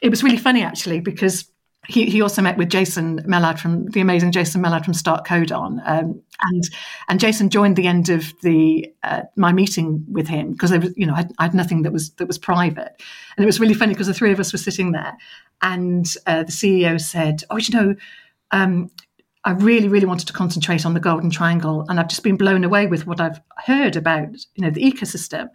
it 0.01 0.09
was 0.09 0.23
really 0.23 0.37
funny 0.37 0.63
actually 0.63 1.01
because 1.01 1.51
he, 1.87 2.05
he 2.05 2.21
also 2.21 2.41
met 2.41 2.57
with 2.57 2.69
Jason 2.69 3.19
Mellad 3.23 3.59
from 3.59 3.87
the 3.87 4.01
amazing 4.01 4.31
Jason 4.31 4.61
Mellad 4.61 4.85
from 4.85 4.93
Start 4.93 5.25
Codon, 5.25 5.81
um, 5.85 6.21
and 6.41 6.63
and 7.09 7.19
Jason 7.19 7.49
joined 7.49 7.75
the 7.75 7.87
end 7.87 8.09
of 8.09 8.33
the 8.41 8.91
uh, 9.03 9.23
my 9.35 9.51
meeting 9.51 10.05
with 10.07 10.27
him 10.27 10.51
because 10.51 10.71
you 10.95 11.07
know 11.07 11.13
I, 11.13 11.27
I, 11.39 11.43
had 11.43 11.55
nothing 11.55 11.81
that 11.81 11.91
was 11.91 12.11
that 12.11 12.27
was 12.27 12.37
private, 12.37 13.01
and 13.35 13.43
it 13.43 13.47
was 13.47 13.59
really 13.59 13.73
funny 13.73 13.93
because 13.93 14.07
the 14.07 14.13
three 14.13 14.31
of 14.31 14.39
us 14.39 14.51
were 14.51 14.59
sitting 14.59 14.91
there, 14.91 15.17
and 15.63 16.05
uh, 16.27 16.43
the 16.43 16.51
CEO 16.51 16.99
said, 16.99 17.43
"Oh, 17.49 17.57
you 17.57 17.73
know." 17.73 17.95
Um, 18.51 18.91
I 19.43 19.53
really, 19.53 19.87
really 19.87 20.05
wanted 20.05 20.27
to 20.27 20.33
concentrate 20.33 20.85
on 20.85 20.93
the 20.93 20.99
Golden 20.99 21.31
Triangle, 21.31 21.83
and 21.89 21.99
I've 21.99 22.09
just 22.09 22.21
been 22.21 22.35
blown 22.35 22.63
away 22.63 22.85
with 22.85 23.07
what 23.07 23.19
I've 23.19 23.41
heard 23.65 23.95
about, 23.95 24.35
you 24.53 24.63
know, 24.63 24.69
the 24.69 24.83
ecosystem. 24.83 25.49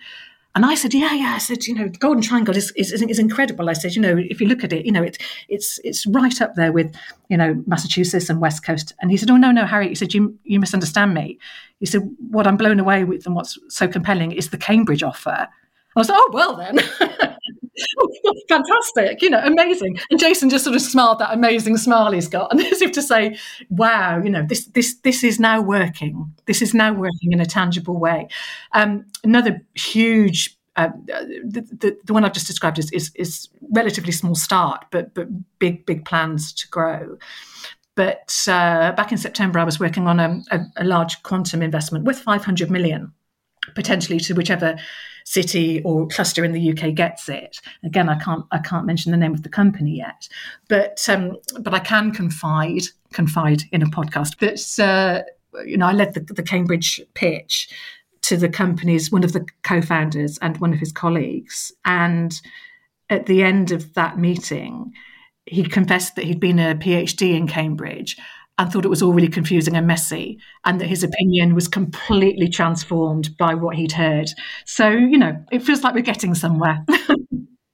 And 0.56 0.64
I 0.64 0.74
said, 0.74 0.94
yeah, 0.94 1.12
yeah. 1.12 1.34
I 1.34 1.38
said, 1.38 1.66
you 1.66 1.74
know, 1.74 1.86
the 1.86 1.98
Golden 1.98 2.22
Triangle 2.22 2.56
is, 2.56 2.72
is, 2.76 2.90
is 2.90 3.18
incredible. 3.18 3.68
I 3.68 3.74
said, 3.74 3.94
you 3.94 4.00
know, 4.00 4.16
if 4.16 4.40
you 4.40 4.48
look 4.48 4.64
at 4.64 4.72
it, 4.72 4.86
you 4.86 4.90
know, 4.90 5.02
it, 5.02 5.18
it's 5.50 5.78
it's 5.84 6.06
right 6.06 6.40
up 6.40 6.54
there 6.54 6.72
with, 6.72 6.96
you 7.28 7.36
know, 7.36 7.62
Massachusetts 7.66 8.30
and 8.30 8.40
West 8.40 8.64
Coast. 8.64 8.94
And 9.00 9.10
he 9.10 9.18
said, 9.18 9.30
oh, 9.30 9.36
no, 9.36 9.50
no, 9.50 9.66
Harry. 9.66 9.90
He 9.90 9.94
said, 9.94 10.14
you, 10.14 10.34
you 10.44 10.58
misunderstand 10.58 11.12
me. 11.12 11.38
He 11.78 11.84
said, 11.84 12.10
what 12.30 12.46
I'm 12.46 12.56
blown 12.56 12.80
away 12.80 13.04
with 13.04 13.26
and 13.26 13.34
what's 13.36 13.58
so 13.68 13.86
compelling 13.86 14.32
is 14.32 14.48
the 14.48 14.56
Cambridge 14.56 15.02
offer. 15.02 15.46
I 15.96 16.00
was 16.00 16.08
like, 16.08 16.18
oh, 16.20 16.30
well 16.32 16.56
then. 16.56 16.78
fantastic, 18.48 19.22
you 19.22 19.30
know, 19.30 19.40
amazing. 19.44 19.98
And 20.10 20.18
Jason 20.18 20.50
just 20.50 20.64
sort 20.64 20.76
of 20.76 20.82
smiled 20.82 21.18
that 21.18 21.32
amazing 21.32 21.76
smile 21.76 22.12
he's 22.12 22.28
got, 22.28 22.50
and 22.52 22.60
as 22.60 22.82
if 22.82 22.92
to 22.92 23.02
say, 23.02 23.38
"Wow, 23.70 24.20
you 24.22 24.30
know, 24.30 24.44
this 24.46 24.66
this 24.66 24.94
this 25.02 25.24
is 25.24 25.38
now 25.40 25.60
working. 25.60 26.32
This 26.46 26.62
is 26.62 26.74
now 26.74 26.92
working 26.92 27.32
in 27.32 27.40
a 27.40 27.46
tangible 27.46 27.98
way." 27.98 28.28
Um, 28.72 29.06
another 29.24 29.62
huge. 29.74 30.56
Uh, 30.76 30.90
the, 31.06 31.66
the, 31.80 31.96
the, 32.04 32.12
one 32.12 32.22
I've 32.22 32.34
just 32.34 32.46
described 32.46 32.78
is, 32.78 32.92
is, 32.92 33.10
is 33.14 33.48
relatively 33.70 34.12
small 34.12 34.34
start, 34.34 34.84
but 34.90 35.14
but 35.14 35.26
big 35.58 35.86
big 35.86 36.04
plans 36.04 36.52
to 36.52 36.68
grow. 36.68 37.16
But 37.94 38.44
uh, 38.46 38.92
back 38.92 39.10
in 39.10 39.16
September, 39.16 39.58
I 39.58 39.64
was 39.64 39.80
working 39.80 40.06
on 40.06 40.20
a, 40.20 40.42
a, 40.50 40.60
a 40.76 40.84
large 40.84 41.22
quantum 41.22 41.62
investment 41.62 42.04
with 42.04 42.18
500 42.18 42.70
million 42.70 43.14
potentially 43.74 44.20
to 44.20 44.34
whichever 44.34 44.76
city 45.26 45.82
or 45.82 46.06
cluster 46.06 46.44
in 46.44 46.52
the 46.52 46.70
UK 46.70 46.94
gets 46.94 47.28
it. 47.28 47.60
Again, 47.84 48.08
I 48.08 48.18
can't 48.18 48.44
I 48.52 48.58
can't 48.58 48.86
mention 48.86 49.10
the 49.10 49.18
name 49.18 49.34
of 49.34 49.42
the 49.42 49.48
company 49.48 49.96
yet, 49.96 50.28
but 50.68 51.06
um, 51.08 51.36
but 51.60 51.74
I 51.74 51.80
can 51.80 52.12
confide 52.12 52.84
confide 53.12 53.62
in 53.72 53.82
a 53.82 53.86
podcast 53.86 54.38
that 54.38 54.84
uh, 54.84 55.62
you 55.64 55.76
know 55.76 55.86
I 55.86 55.92
led 55.92 56.14
the, 56.14 56.20
the 56.20 56.42
Cambridge 56.42 57.00
pitch 57.14 57.68
to 58.22 58.36
the 58.36 58.48
company's 58.48 59.12
one 59.12 59.24
of 59.24 59.32
the 59.32 59.46
co-founders 59.62 60.38
and 60.38 60.58
one 60.58 60.72
of 60.72 60.78
his 60.78 60.92
colleagues, 60.92 61.72
and 61.84 62.40
at 63.10 63.26
the 63.26 63.42
end 63.42 63.72
of 63.72 63.94
that 63.94 64.18
meeting, 64.18 64.92
he 65.44 65.64
confessed 65.64 66.16
that 66.16 66.24
he'd 66.24 66.40
been 66.40 66.58
a 66.58 66.74
PhD 66.74 67.36
in 67.36 67.46
Cambridge 67.46 68.16
and 68.58 68.72
thought 68.72 68.84
it 68.84 68.88
was 68.88 69.02
all 69.02 69.12
really 69.12 69.28
confusing 69.28 69.76
and 69.76 69.86
messy, 69.86 70.38
and 70.64 70.80
that 70.80 70.86
his 70.86 71.02
opinion 71.02 71.54
was 71.54 71.68
completely 71.68 72.48
transformed 72.48 73.36
by 73.36 73.54
what 73.54 73.76
he'd 73.76 73.92
heard. 73.92 74.30
So, 74.64 74.88
you 74.88 75.18
know, 75.18 75.44
it 75.52 75.62
feels 75.62 75.82
like 75.82 75.94
we're 75.94 76.00
getting 76.00 76.34
somewhere. 76.34 76.84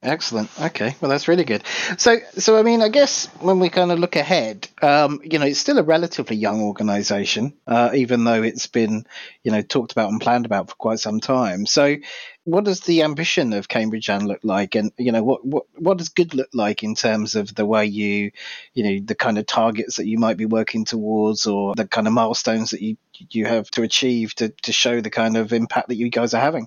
Excellent. 0.03 0.51
Okay. 0.61 0.97
Well, 1.01 1.11
that's 1.11 1.29
really 1.29 1.45
good. 1.45 1.63
So, 1.97 2.19
so 2.37 2.59
I 2.59 2.63
mean, 2.63 2.83
I 2.83 2.89
guess 2.89 3.27
when 3.39 3.61
we 3.61 3.69
kind 3.69 3.93
of 3.93 4.01
look 4.01 4.17
ahead, 4.17 4.67
um, 4.83 5.21
you 5.23 5.39
know, 5.39 5.47
it's 5.47 5.61
still 5.61 5.79
a 5.79 5.85
relatively 5.85 6.35
young 6.35 6.61
organisation, 6.61 7.55
uh, 7.69 7.91
even 7.95 8.25
though 8.25 8.43
it's 8.43 8.67
been, 8.67 9.07
you 9.45 9.53
know, 9.53 9.63
talked 9.63 9.93
about 9.93 10.11
and 10.11 10.21
planned 10.21 10.45
about 10.45 10.71
for 10.71 10.75
quite 10.75 10.99
some 10.99 11.21
time. 11.21 11.67
So, 11.67 11.97
what 12.45 12.65
does 12.65 12.81
the 12.81 13.03
ambition 13.03 13.53
of 13.53 13.69
Cambridge-An 13.69 14.27
look 14.27 14.41
like, 14.43 14.75
and 14.75 14.91
you 14.99 15.13
know, 15.13 15.23
what 15.23 15.45
what 15.45 15.65
what 15.77 15.99
does 15.99 16.09
good 16.09 16.35
look 16.35 16.49
like 16.53 16.83
in 16.83 16.95
terms 16.95 17.35
of 17.35 17.55
the 17.55 17.67
way 17.67 17.87
you, 17.87 18.33
you 18.75 18.83
know, 18.83 19.05
the 19.05 19.15
kind 19.15 19.39
of 19.39 19.47
targets 19.47 19.97
that 19.97 20.07
you 20.07 20.19
might 20.19 20.37
be 20.37 20.47
working 20.47 20.85
towards, 20.85 21.47
or 21.47 21.75
the 21.75 21.87
kind 21.87 22.07
of 22.07 22.13
milestones 22.13 22.71
that 22.71 22.83
you 22.83 22.97
you 23.31 23.47
have 23.47 23.71
to 23.73 23.83
achieve 23.83 24.35
to 24.37 24.49
to 24.63 24.73
show 24.73 25.01
the 25.01 25.11
kind 25.11 25.37
of 25.37 25.53
impact 25.53 25.89
that 25.89 25.97
you 25.97 26.09
guys 26.11 26.35
are 26.35 26.41
having. 26.41 26.67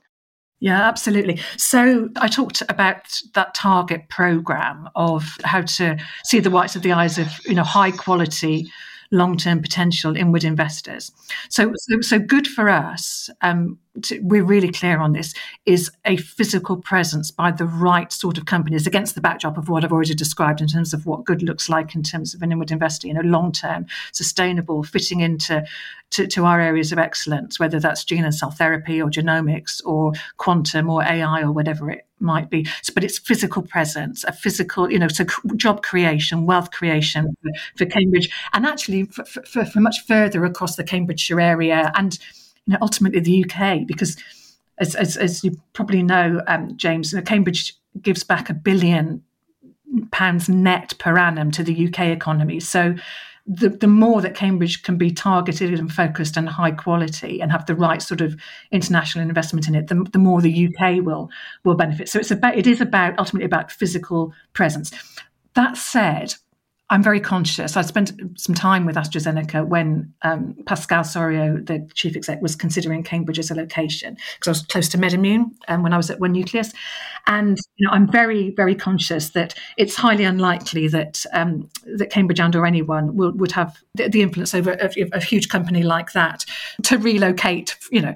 Yeah, 0.60 0.82
absolutely. 0.82 1.42
So 1.58 2.10
I 2.16 2.30
talked 2.30 2.64
about 2.70 3.22
that 3.34 3.54
target 3.54 4.08
program 4.08 4.90
of 4.96 5.38
how 5.44 5.62
to 5.62 5.98
see 6.24 6.40
the 6.40 6.50
whites 6.50 6.78
of 6.78 6.82
the 6.82 6.94
eyes 6.94 7.18
of 7.18 7.28
you 7.46 7.56
know 7.56 7.64
high 7.64 7.92
quality 7.92 8.72
long-term 9.12 9.62
potential 9.62 10.16
inward 10.16 10.44
investors. 10.44 11.12
So, 11.50 11.72
so, 11.76 12.02
so 12.02 12.20
good 12.20 12.48
for 12.48 12.70
us. 12.70 13.30
Um, 13.42 13.78
to, 14.04 14.20
we're 14.20 14.44
really 14.44 14.72
clear 14.72 15.00
on 15.00 15.14
this. 15.14 15.34
Is 15.66 15.92
a 16.06 16.18
physical 16.18 16.78
presence 16.78 17.32
by 17.32 17.52
the 17.52 17.66
right 17.66 18.12
sort 18.12 18.38
of 18.38 18.46
companies 18.46 18.88
against 18.88 19.16
the 19.16 19.22
backdrop 19.22 19.58
of 19.58 19.70
what 19.70 19.84
I've 19.84 19.92
already 19.92 20.14
described 20.14 20.62
in 20.62 20.68
terms 20.68 20.94
of 20.94 21.06
what 21.06 21.26
good 21.26 21.44
looks 21.44 21.70
like 21.70 21.96
in 21.96 22.04
terms 22.04 22.34
of 22.34 22.42
an 22.42 22.52
inward 22.52 22.72
investor. 22.72 23.08
You 23.08 23.14
know, 23.14 23.22
long-term, 23.22 23.86
sustainable, 24.12 24.84
fitting 24.84 25.22
into 25.22 25.66
to, 26.12 26.28
to 26.28 26.46
our 26.46 26.62
areas 26.62 26.92
of 26.92 27.00
excellence, 27.00 27.60
whether 27.60 27.80
that's 27.80 28.04
gene 28.04 28.24
and 28.24 28.34
cell 28.34 28.52
therapy 28.52 29.02
or 29.02 29.10
genomics 29.10 29.82
or 29.86 30.14
quantum 30.38 30.90
or 30.90 31.04
AI 31.04 31.42
or 31.42 31.52
whatever 31.52 31.90
it 31.90 32.06
might 32.20 32.50
be. 32.50 32.66
So, 32.82 32.94
but 32.94 33.04
it's 33.04 33.18
physical 33.18 33.62
presence, 33.62 34.24
a 34.24 34.32
physical, 34.32 34.92
you 34.92 35.00
know, 35.00 35.08
so 35.08 35.26
job 35.56 35.84
creation, 35.84 36.46
wealth 36.46 36.72
creation 36.72 37.36
for, 37.42 37.52
for 37.78 37.86
Cambridge, 37.86 38.30
and 38.54 38.66
actually 38.66 39.06
for, 39.06 39.26
for, 39.26 39.66
for, 39.66 39.80
much 39.80 40.06
further 40.06 40.46
across 40.46 40.76
the 40.76 40.84
Cambridgeshire 40.84 41.42
area 41.42 41.92
and, 41.96 42.18
you 42.66 42.74
know, 42.74 42.78
ultimately 42.82 43.20
the 43.20 43.46
UK, 43.46 43.86
because 43.86 44.18
as, 44.78 44.96
as, 44.96 45.18
as 45.18 45.44
you 45.44 45.60
probably 45.74 46.04
know, 46.04 46.42
um, 46.48 46.76
James, 46.78 47.12
you 47.12 47.18
know, 47.18 47.24
Cambridge 47.24 47.76
gives 48.02 48.24
back 48.24 48.50
a 48.50 48.54
billion 48.54 49.24
pounds 50.12 50.50
net 50.50 50.94
per 51.00 51.18
annum 51.18 51.52
to 51.52 51.64
the 51.64 51.88
UK 51.88 52.00
economy. 52.08 52.60
So 52.60 52.96
the, 53.48 53.70
the 53.70 53.88
more 53.88 54.22
that 54.22 54.36
Cambridge 54.36 54.84
can 54.84 54.98
be 54.98 55.12
targeted 55.12 55.78
and 55.78 55.92
focused 55.92 56.36
and 56.36 56.50
high 56.50 56.72
quality 56.72 57.42
and 57.42 57.52
have 57.52 57.66
the 57.68 57.76
right 57.76 58.02
sort 58.02 58.22
of 58.22 58.36
international 58.72 59.28
investment 59.28 59.68
in 59.68 59.76
it, 59.76 59.88
the, 59.88 60.04
the 60.12 60.18
more 60.20 60.42
the 60.42 60.68
UK 60.68 61.06
will 61.06 61.30
will 61.64 61.76
benefit. 61.76 62.10
So 62.10 62.20
it's 62.20 62.32
about 62.32 62.58
it 62.58 62.66
is 62.66 62.82
about 62.82 63.18
ultimately 63.20 63.46
about 63.46 63.72
physical 63.72 64.34
presence. 64.54 64.92
That 65.54 65.78
said, 65.78 66.36
I'm 66.92 67.02
very 67.02 67.20
conscious. 67.20 67.76
I 67.76 67.82
spent 67.82 68.12
some 68.36 68.54
time 68.54 68.86
with 68.86 68.96
AstraZeneca 68.96 69.68
when 69.68 70.14
um, 70.22 70.56
Pascal 70.68 71.02
Soriot, 71.02 71.66
the 71.66 71.90
chief 71.96 72.16
exec, 72.16 72.44
was 72.44 72.56
considering 72.56 73.02
Cambridge 73.02 73.40
as 73.40 73.50
a 73.50 73.56
location 73.56 74.16
because 74.36 74.48
I 74.48 74.52
was 74.52 74.62
close 74.68 74.90
to 74.90 74.98
MedImmune 75.00 75.46
um, 75.68 75.82
when 75.82 75.94
I 75.94 75.98
was 75.98 76.12
at 76.12 76.20
One 76.20 76.34
Nucleus, 76.34 76.74
and 77.26 77.58
you 77.78 77.88
know 77.88 77.92
I'm 77.92 78.08
very 78.12 78.52
very 78.52 78.76
conscious 78.76 79.30
that 79.30 79.56
it's 79.78 79.96
highly 79.96 80.26
unlikely 80.26 80.88
that 80.90 81.26
um, 81.34 81.68
that 81.98 82.12
Cambridge 82.12 82.40
and 82.40 82.56
or 82.56 82.68
anyone 82.68 83.16
will, 83.16 83.32
would 83.32 83.52
have 83.54 83.76
the, 83.96 84.08
the 84.08 84.22
influence 84.22 84.54
over 84.54 84.74
a, 84.74 84.92
a, 85.12 85.20
huge 85.20 85.50
company 85.50 85.82
like 85.82 86.12
that 86.12 86.46
to 86.84 87.00
relocate. 87.00 87.78
You 87.92 88.02
know, 88.02 88.14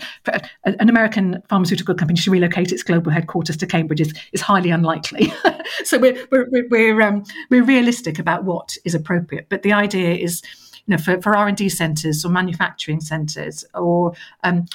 an 0.66 0.90
American 0.90 1.42
pharmaceutical 1.50 1.96
company 1.96 2.20
to 2.20 2.30
relocate 2.30 2.72
its 2.72 2.84
global 2.84 3.12
headquarters 3.12 3.58
to 3.58 3.66
Cambridge 3.66 4.02
is, 4.02 4.14
is 4.32 4.42
highly 4.42 4.70
unlikely. 4.70 5.34
so 5.84 5.98
we're 5.98 6.28
we're 6.30 6.68
we're, 6.70 7.02
um, 7.02 7.24
we're 7.50 7.64
realistic 7.64 8.20
about 8.20 8.44
what 8.44 8.59
what 8.60 8.78
is 8.84 8.94
appropriate. 8.94 9.48
But 9.50 9.64
the 9.64 9.74
idea 9.74 10.14
is, 10.14 10.42
you 10.86 10.96
know, 10.96 11.02
for, 11.22 11.36
R&D 11.36 11.70
centres 11.70 12.26
or 12.26 12.30
manufacturing 12.30 13.00
centres 13.00 13.64
or 13.74 14.14
um, 14.44 14.66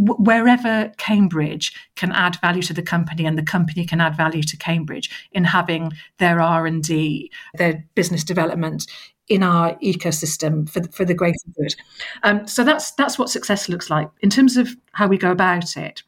w- 0.00 0.22
wherever 0.22 0.92
Cambridge 0.96 1.74
can 1.96 2.12
add 2.12 2.40
value 2.40 2.62
to 2.62 2.74
the 2.74 2.82
company 2.82 3.26
and 3.26 3.36
the 3.36 3.42
company 3.42 3.84
can 3.84 4.00
add 4.00 4.16
value 4.16 4.44
to 4.44 4.56
Cambridge 4.56 5.10
in 5.32 5.44
having 5.44 5.92
their 6.18 6.40
R&D, 6.40 7.30
their 7.54 7.84
business 7.94 8.22
development 8.22 8.86
in 9.28 9.42
our 9.42 9.74
ecosystem 9.76 10.68
for 10.68 10.80
the, 10.80 10.92
for 10.92 11.04
the 11.04 11.14
greater 11.14 11.48
good. 11.58 11.74
Um, 12.22 12.46
so 12.46 12.64
that's 12.64 12.92
that's 12.92 13.18
what 13.18 13.30
success 13.30 13.68
looks 13.68 13.88
like 13.88 14.08
in 14.20 14.30
terms 14.30 14.56
of 14.56 14.68
how 14.92 15.06
we 15.08 15.16
go 15.16 15.30
about 15.30 15.76
it. 15.76 16.02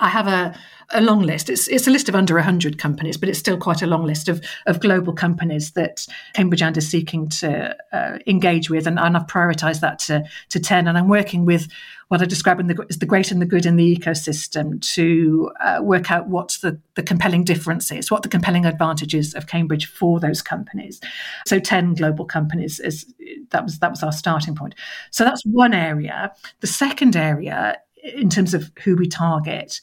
I 0.00 0.08
have 0.08 0.26
a, 0.26 0.54
a 0.90 1.00
long 1.00 1.22
list. 1.22 1.50
It's, 1.50 1.68
it's 1.68 1.86
a 1.86 1.90
list 1.90 2.08
of 2.08 2.14
under 2.14 2.34
100 2.34 2.78
companies, 2.78 3.16
but 3.16 3.28
it's 3.28 3.38
still 3.38 3.58
quite 3.58 3.82
a 3.82 3.86
long 3.86 4.04
list 4.04 4.28
of, 4.28 4.42
of 4.66 4.80
global 4.80 5.12
companies 5.12 5.72
that 5.72 6.06
Cambridge 6.34 6.62
And 6.62 6.76
is 6.76 6.88
seeking 6.88 7.28
to 7.28 7.76
uh, 7.92 8.18
engage 8.26 8.70
with. 8.70 8.86
And, 8.86 8.98
and 8.98 9.16
I've 9.16 9.26
prioritised 9.26 9.80
that 9.80 9.98
to, 10.00 10.24
to 10.50 10.60
10. 10.60 10.88
And 10.88 10.96
I'm 10.96 11.08
working 11.08 11.44
with 11.44 11.68
what 12.08 12.22
I 12.22 12.24
describe 12.24 12.66
the, 12.66 12.86
as 12.88 12.98
the 12.98 13.06
great 13.06 13.30
and 13.30 13.40
the 13.40 13.46
good 13.46 13.66
in 13.66 13.76
the 13.76 13.96
ecosystem 13.96 14.80
to 14.94 15.50
uh, 15.60 15.80
work 15.82 16.10
out 16.10 16.28
what 16.28 16.56
the, 16.62 16.80
the 16.94 17.02
compelling 17.02 17.44
difference 17.44 17.92
is, 17.92 18.10
what 18.10 18.22
the 18.22 18.30
compelling 18.30 18.64
advantages 18.64 19.34
of 19.34 19.46
Cambridge 19.46 19.86
for 19.86 20.18
those 20.18 20.40
companies. 20.40 21.00
So 21.46 21.58
10 21.58 21.94
global 21.94 22.24
companies 22.24 22.80
is 22.80 23.12
that 23.50 23.62
was 23.62 23.78
that 23.80 23.90
was 23.90 24.02
our 24.02 24.12
starting 24.12 24.54
point. 24.54 24.74
So 25.10 25.24
that's 25.24 25.42
one 25.44 25.74
area. 25.74 26.32
The 26.60 26.66
second 26.66 27.14
area 27.14 27.76
in 28.02 28.28
terms 28.28 28.54
of 28.54 28.70
who 28.82 28.96
we 28.96 29.08
target 29.08 29.80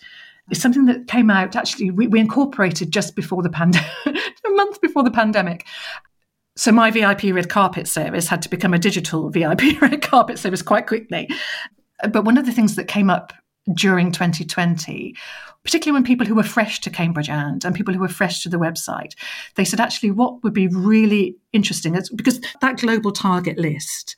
is 0.52 0.62
something 0.62 0.86
that 0.86 1.08
came 1.08 1.30
out 1.30 1.56
actually 1.56 1.92
we, 1.92 2.08
we 2.08 2.20
incorporated 2.20 2.92
just 2.92 3.16
before 3.16 3.42
the 3.42 3.50
pandemic 3.50 3.90
a 4.06 4.50
month 4.52 4.82
before 4.82 5.04
the 5.04 5.12
pandemic. 5.12 5.66
So 6.58 6.72
my 6.72 6.90
vip 6.90 7.24
red 7.24 7.50
carpet 7.50 7.88
service 7.88 8.28
had 8.28 8.42
to 8.44 8.50
become 8.50 8.74
a 8.74 8.80
digital 8.80 9.30
vip 9.30 9.62
red 9.82 10.02
carpet 10.02 10.40
service 10.40 10.62
quite 10.62 10.88
quickly. 10.88 11.30
But 12.10 12.26
one 12.26 12.38
of 12.38 12.46
the 12.46 12.52
things 12.52 12.76
that 12.76 12.88
came 12.88 13.10
up 13.10 13.34
during 13.74 14.12
2020 14.12 15.16
particularly 15.64 15.96
when 15.96 16.06
people 16.06 16.28
who 16.28 16.36
were 16.36 16.44
fresh 16.44 16.80
to 16.82 16.92
cambridge 16.92 17.30
and 17.30 17.66
and 17.66 17.74
people 17.74 17.94
who 17.94 18.00
were 18.00 18.08
fresh 18.08 18.44
to 18.44 18.50
the 18.50 18.58
website 18.58 19.16
they 19.56 19.66
said 19.66 19.80
actually 19.80 20.12
what 20.12 20.44
would 20.44 20.54
be 20.54 20.68
really 20.68 21.36
interesting 21.52 21.96
is 21.96 22.10
because 22.12 22.40
that 22.62 22.78
global 22.78 23.12
target 23.12 23.58
list 23.58 24.16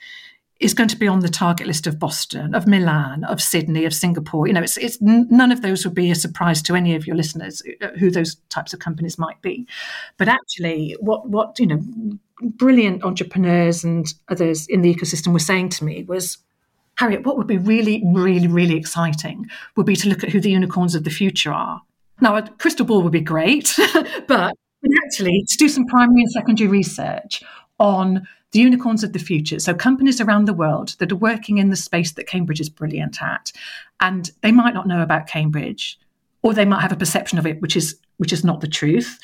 is 0.59 0.73
going 0.73 0.89
to 0.89 0.97
be 0.97 1.07
on 1.07 1.19
the 1.19 1.29
target 1.29 1.67
list 1.67 1.85
of 1.85 1.99
Boston, 1.99 2.55
of 2.55 2.67
Milan, 2.67 3.23
of 3.25 3.41
Sydney, 3.41 3.85
of 3.85 3.93
Singapore. 3.93 4.47
You 4.47 4.53
know, 4.53 4.63
it's, 4.63 4.77
it's 4.77 4.97
none 5.01 5.51
of 5.51 5.61
those 5.61 5.85
would 5.85 5.93
be 5.93 6.09
a 6.09 6.15
surprise 6.15 6.61
to 6.63 6.75
any 6.75 6.95
of 6.95 7.05
your 7.05 7.15
listeners 7.15 7.61
uh, 7.81 7.89
who 7.99 8.09
those 8.09 8.35
types 8.49 8.73
of 8.73 8.79
companies 8.79 9.17
might 9.17 9.41
be. 9.41 9.67
But 10.17 10.27
actually, 10.27 10.95
what 10.99 11.29
what 11.29 11.59
you 11.59 11.67
know, 11.67 11.81
brilliant 12.41 13.03
entrepreneurs 13.03 13.83
and 13.83 14.11
others 14.29 14.67
in 14.67 14.81
the 14.81 14.93
ecosystem 14.93 15.33
were 15.33 15.39
saying 15.39 15.69
to 15.69 15.85
me 15.85 16.03
was. 16.03 16.37
Harriet, 16.95 17.27
what 17.27 17.37
would 17.37 17.45
be 17.45 17.59
really, 17.59 18.01
really, 18.07 18.47
really 18.47 18.75
exciting 18.75 19.45
would 19.75 19.85
be 19.85 19.95
to 19.95 20.09
look 20.09 20.23
at 20.23 20.31
who 20.31 20.41
the 20.41 20.49
unicorns 20.49 20.95
of 20.95 21.03
the 21.03 21.11
future 21.11 21.53
are. 21.53 21.79
Now, 22.21 22.35
a 22.37 22.41
crystal 22.41 22.87
ball 22.87 23.03
would 23.03 23.11
be 23.11 23.21
great, 23.21 23.71
but 24.27 24.55
actually 25.05 25.43
to 25.47 25.57
do 25.57 25.69
some 25.69 25.85
primary 25.85 26.21
and 26.21 26.31
secondary 26.31 26.67
research 26.67 27.43
on 27.79 28.27
the 28.51 28.59
unicorns 28.59 29.03
of 29.03 29.13
the 29.13 29.19
future. 29.19 29.59
So, 29.59 29.73
companies 29.73 30.21
around 30.21 30.45
the 30.45 30.53
world 30.53 30.95
that 30.99 31.11
are 31.11 31.17
working 31.17 31.57
in 31.57 31.69
the 31.69 31.75
space 31.75 32.13
that 32.13 32.27
Cambridge 32.27 32.61
is 32.61 32.69
brilliant 32.69 33.21
at. 33.21 33.51
And 33.99 34.31
they 34.41 34.51
might 34.51 34.73
not 34.73 34.87
know 34.87 35.01
about 35.01 35.27
Cambridge, 35.27 35.99
or 36.41 36.53
they 36.53 36.65
might 36.65 36.81
have 36.81 36.91
a 36.91 36.97
perception 36.97 37.37
of 37.37 37.45
it, 37.45 37.61
which 37.61 37.75
is, 37.75 37.97
which 38.17 38.31
is 38.33 38.43
not 38.43 38.61
the 38.61 38.67
truth. 38.67 39.19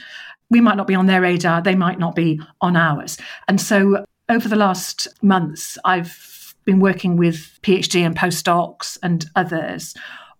We 0.50 0.62
might 0.62 0.78
not 0.78 0.88
be 0.88 0.96
on 0.96 1.06
their 1.06 1.22
radar, 1.22 1.62
they 1.62 1.76
might 1.76 2.00
not 2.00 2.16
be 2.16 2.42
on 2.62 2.76
ours. 2.76 3.18
And 3.48 3.62
so, 3.62 4.06
over 4.30 4.48
the 4.48 4.56
last 4.56 5.08
months, 5.22 5.78
I've 5.86 6.56
been 6.66 6.80
working 6.80 7.18
with 7.18 7.60
PhD 7.62 8.06
and 8.06 8.16
postdocs 8.16 8.98
and 9.04 9.26
others 9.36 9.96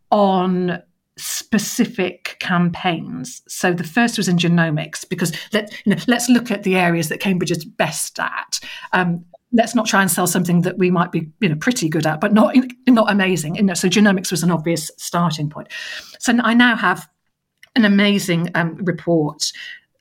on 0.10 0.82
specific 1.18 2.38
campaigns. 2.40 3.42
So 3.48 3.74
the 3.74 3.84
first 3.84 4.18
was 4.18 4.28
in 4.28 4.38
genomics 4.38 5.08
because 5.08 5.32
let, 5.54 5.72
you 5.86 5.94
know, 5.94 6.02
let's 6.08 6.30
look 6.30 6.52
at 6.52 6.64
the 6.64 6.76
areas 6.76 7.10
that 7.10 7.20
Cambridge 7.20 7.52
is 7.52 7.66
best 7.66 8.20
at. 8.20 8.60
Um, 8.94 9.26
let's 9.52 9.76
not 9.76 9.86
try 9.86 10.02
and 10.02 10.10
sell 10.10 10.26
something 10.26 10.62
that 10.62 10.78
we 10.78 10.90
might 10.90 11.12
be 11.12 11.30
you 11.40 11.48
know 11.48 11.56
pretty 11.56 11.88
good 11.88 12.06
at, 12.06 12.20
but 12.20 12.34
not 12.34 12.56
not 12.88 13.12
amazing. 13.12 13.56
You 13.56 13.64
know, 13.64 13.74
so 13.76 13.88
genomics 13.88 14.32
was 14.32 14.44
an 14.44 14.52
obvious 14.52 14.90
starting 14.98 15.50
point. 15.50 15.68
So 16.20 16.38
I 16.42 16.54
now 16.54 16.76
have 16.76 17.08
an 17.76 17.86
amazing 17.86 18.50
um, 18.56 18.76
report. 18.84 19.52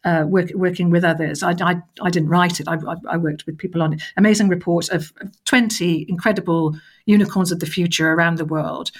Uh, 0.05 0.25
work, 0.27 0.51
working 0.57 0.90
with 0.90 1.05
others, 1.05 1.44
I, 1.44 1.55
I, 1.61 1.77
I 2.01 2.11
didn't 2.11 2.29
write 2.29 2.59
it. 2.59 2.66
I, 2.66 2.77
I, 3.09 3.16
worked 3.16 3.46
with 3.46 3.57
people 3.57 3.81
on 3.81 3.92
it. 3.92 4.03
Amazing 4.16 4.48
report 4.48 4.88
of 4.88 5.12
20 5.44 6.07
incredible 6.09 6.77
unicorns 7.07 7.53
of 7.53 7.61
the 7.61 7.66
future 7.66 8.12
around 8.12 8.38
the 8.38 8.44
world 8.44 8.90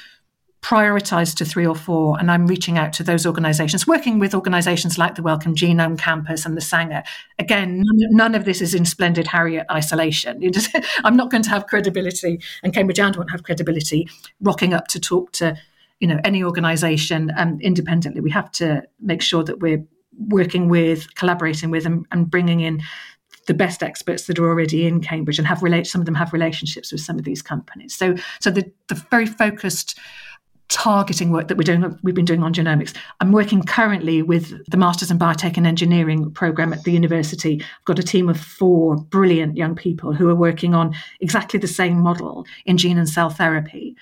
prioritized 0.62 1.37
to 1.37 1.44
three 1.44 1.66
or 1.66 1.75
four, 1.75 2.18
and 2.18 2.31
I'm 2.31 2.46
reaching 2.46 2.79
out 2.79 2.92
to 2.94 3.03
those 3.03 3.27
organizations, 3.27 3.87
working 3.87 4.20
with 4.20 4.33
organizations 4.33 4.96
like 4.96 5.16
the 5.16 5.22
Wellcome 5.22 5.57
Genome 5.57 5.98
Campus 5.98 6.46
and 6.46 6.57
the 6.57 6.61
Sanger. 6.61 7.03
Again, 7.38 7.83
none, 7.85 8.35
of 8.37 8.44
this 8.44 8.62
is 8.62 8.72
in 8.72 8.85
splendid 8.85 9.27
Harriet 9.27 9.66
isolation. 9.70 10.40
Just, 10.53 10.75
I'm 11.05 11.16
not 11.16 11.31
going 11.31 11.42
to 11.42 11.51
have 11.51 11.66
credibility, 11.66 12.40
and 12.62 12.72
Cambridge 12.72 13.01
and 13.01 13.16
won't 13.16 13.33
have 13.33 13.42
credibility 13.42 14.09
rocking 14.40 14.72
up 14.72 14.87
to 14.88 15.01
talk 15.01 15.33
to 15.33 15.57
you 15.98 16.07
know 16.07 16.20
any 16.25 16.44
organization 16.44 17.33
um, 17.37 17.59
independently. 17.61 18.20
We 18.20 18.31
have 18.31 18.51
to 18.53 18.85
make 19.01 19.20
sure 19.20 19.42
that 19.44 19.59
we're 19.59 19.85
working 20.29 20.68
with, 20.68 21.12
collaborating 21.16 21.70
with, 21.70 21.87
and, 21.87 22.07
and 22.12 22.31
bringing 22.31 22.61
in 22.61 22.83
the 23.46 23.55
best 23.55 23.83
experts 23.83 24.27
that 24.27 24.38
are 24.38 24.48
already 24.48 24.87
in 24.87 25.01
Cambridge 25.01 25.38
and 25.38 25.48
have 25.48 25.62
relate. 25.62 25.88
Some 25.88 26.01
of 26.01 26.07
them 26.07 26.14
have 26.14 26.33
relationships 26.33 26.92
with 26.92 27.01
some 27.01 27.18
of 27.18 27.25
these 27.25 27.42
companies. 27.42 27.94
So, 27.94 28.14
so 28.40 28.51
the 28.51 28.70
the 28.88 28.94
very 29.11 29.27
focused 29.27 29.98
targeting 30.72 31.30
work 31.30 31.48
that 31.48 31.58
we're 31.58 31.64
doing 31.64 31.98
we've 32.02 32.14
been 32.14 32.24
doing 32.24 32.42
on 32.42 32.54
genomics. 32.54 32.96
I'm 33.20 33.30
working 33.30 33.62
currently 33.62 34.22
with 34.22 34.64
the 34.70 34.78
Masters 34.78 35.11
in 35.11 35.18
Biotech 35.18 35.58
and 35.58 35.66
Engineering 35.66 36.30
program 36.30 36.72
at 36.72 36.82
the 36.85 36.92
university. 36.92 37.61
I've 37.61 37.85
got 37.85 37.98
a 37.98 38.02
team 38.02 38.28
of 38.30 38.40
four 38.40 38.96
brilliant 38.96 39.56
young 39.56 39.74
people 39.74 40.14
who 40.14 40.30
are 40.30 40.35
working 40.35 40.74
on 40.74 40.94
exactly 41.20 41.61
the 41.61 41.68
same 41.68 42.00
model 42.00 42.46
in 42.64 42.78
gene 42.78 42.96
and 42.96 43.08
cell 43.08 43.28
therapy. 43.28 43.94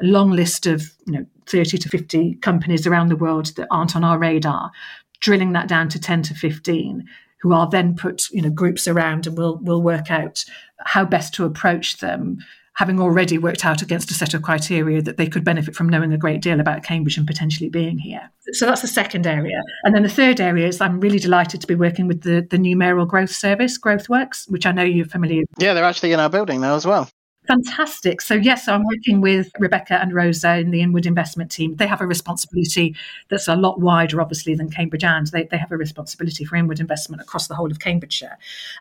A 0.00 0.04
long 0.04 0.30
list 0.30 0.66
of, 0.66 0.92
you 1.06 1.12
know, 1.12 1.26
30 1.46 1.76
to 1.78 1.88
50 1.88 2.34
companies 2.36 2.86
around 2.86 3.08
the 3.08 3.16
world 3.16 3.46
that 3.56 3.66
aren't 3.72 3.96
on 3.96 4.04
our 4.04 4.16
radar, 4.16 4.70
drilling 5.18 5.52
that 5.52 5.68
down 5.68 5.88
to 5.88 6.00
10 6.00 6.22
to 6.22 6.34
15 6.34 7.04
who 7.38 7.52
are 7.52 7.68
then 7.68 7.96
put, 7.96 8.30
you 8.30 8.40
know, 8.40 8.50
groups 8.50 8.86
around 8.86 9.26
and 9.26 9.36
we'll 9.36 9.58
we'll 9.58 9.82
work 9.82 10.08
out 10.08 10.44
how 10.84 11.04
best 11.04 11.34
to 11.34 11.44
approach 11.44 11.98
them 11.98 12.38
having 12.74 13.00
already 13.00 13.38
worked 13.38 13.64
out 13.64 13.82
against 13.82 14.10
a 14.10 14.14
set 14.14 14.34
of 14.34 14.42
criteria 14.42 15.02
that 15.02 15.16
they 15.16 15.26
could 15.26 15.44
benefit 15.44 15.74
from 15.74 15.88
knowing 15.88 16.12
a 16.12 16.18
great 16.18 16.40
deal 16.40 16.60
about 16.60 16.82
Cambridge 16.82 17.18
and 17.18 17.26
potentially 17.26 17.68
being 17.68 17.98
here. 17.98 18.30
So 18.52 18.66
that's 18.66 18.82
the 18.82 18.88
second 18.88 19.26
area. 19.26 19.60
And 19.84 19.94
then 19.94 20.02
the 20.02 20.08
third 20.08 20.40
area 20.40 20.66
is 20.66 20.80
I'm 20.80 21.00
really 21.00 21.18
delighted 21.18 21.60
to 21.60 21.66
be 21.66 21.74
working 21.74 22.06
with 22.08 22.22
the, 22.22 22.46
the 22.48 22.58
new 22.58 22.76
mayoral 22.76 23.06
growth 23.06 23.30
service, 23.30 23.78
GrowthWorks, 23.78 24.50
which 24.50 24.66
I 24.66 24.72
know 24.72 24.82
you're 24.82 25.06
familiar 25.06 25.40
with. 25.40 25.62
Yeah, 25.62 25.74
they're 25.74 25.84
actually 25.84 26.12
in 26.12 26.20
our 26.20 26.30
building 26.30 26.60
now 26.60 26.74
as 26.74 26.86
well. 26.86 27.08
Fantastic. 27.48 28.20
So, 28.20 28.34
yes, 28.34 28.68
I'm 28.68 28.84
working 28.84 29.20
with 29.20 29.50
Rebecca 29.58 30.00
and 30.00 30.14
Rosa 30.14 30.58
in 30.58 30.70
the 30.70 30.80
Inward 30.80 31.06
Investment 31.06 31.50
team. 31.50 31.74
They 31.74 31.88
have 31.88 32.00
a 32.00 32.06
responsibility 32.06 32.94
that's 33.30 33.48
a 33.48 33.56
lot 33.56 33.80
wider, 33.80 34.20
obviously, 34.20 34.54
than 34.54 34.70
Cambridge 34.70 35.02
and 35.02 35.26
they, 35.26 35.44
they 35.50 35.56
have 35.58 35.72
a 35.72 35.76
responsibility 35.76 36.44
for 36.44 36.54
inward 36.54 36.78
investment 36.78 37.20
across 37.20 37.48
the 37.48 37.56
whole 37.56 37.70
of 37.70 37.80
Cambridgeshire. 37.80 38.38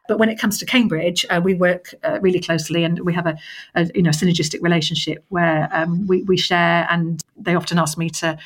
But 0.08 0.19
when 0.19 0.30
it 0.30 0.38
comes 0.38 0.60
to 0.60 0.65
Cambridge, 0.67 1.26
uh, 1.32 1.41
we 1.43 1.56
work 1.56 1.95
uh, 2.04 2.19
really 2.21 2.39
closely 2.39 2.84
and 2.84 3.00
we 3.00 3.15
have 3.15 3.26
a, 3.26 3.36
a 3.74 3.89
you 3.95 4.04
know 4.04 4.12
synergistic 4.12 4.62
relationship 4.62 5.26
where 5.30 5.67
um, 5.71 6.06
we, 6.06 6.21
we 6.24 6.38
share 6.38 6.86
and 6.91 7.24
they 7.36 7.56
often 7.56 7.80
ask 7.80 7.97
me 7.97 8.12
to 8.12 8.38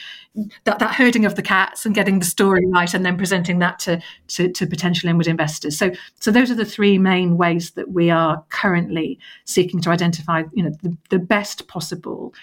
that, 0.66 0.80
that 0.80 0.96
herding 0.96 1.26
of 1.26 1.36
the 1.36 1.42
cats 1.42 1.86
and 1.86 1.96
getting 1.96 2.20
the 2.20 2.26
story 2.26 2.66
right 2.68 2.94
and 2.94 3.06
then 3.06 3.18
presenting 3.18 3.60
that 3.60 3.80
to, 3.80 4.02
to, 4.28 4.52
to 4.52 4.68
potential 4.68 5.10
inward 5.10 5.28
investors. 5.28 5.78
So, 5.78 5.92
so 6.20 6.32
those 6.32 6.52
are 6.52 6.56
the 6.56 6.66
three 6.66 6.98
main 6.98 7.38
ways 7.38 7.72
that 7.72 7.92
we 7.92 8.10
are 8.10 8.44
currently 8.50 9.20
seeking 9.46 9.80
to 9.82 9.90
identify 9.90 10.06
identify 10.16 10.44
you 10.54 10.64
know 10.64 10.72
the, 10.82 10.98
the 11.10 11.20
best 11.20 11.68
possible 11.68 12.34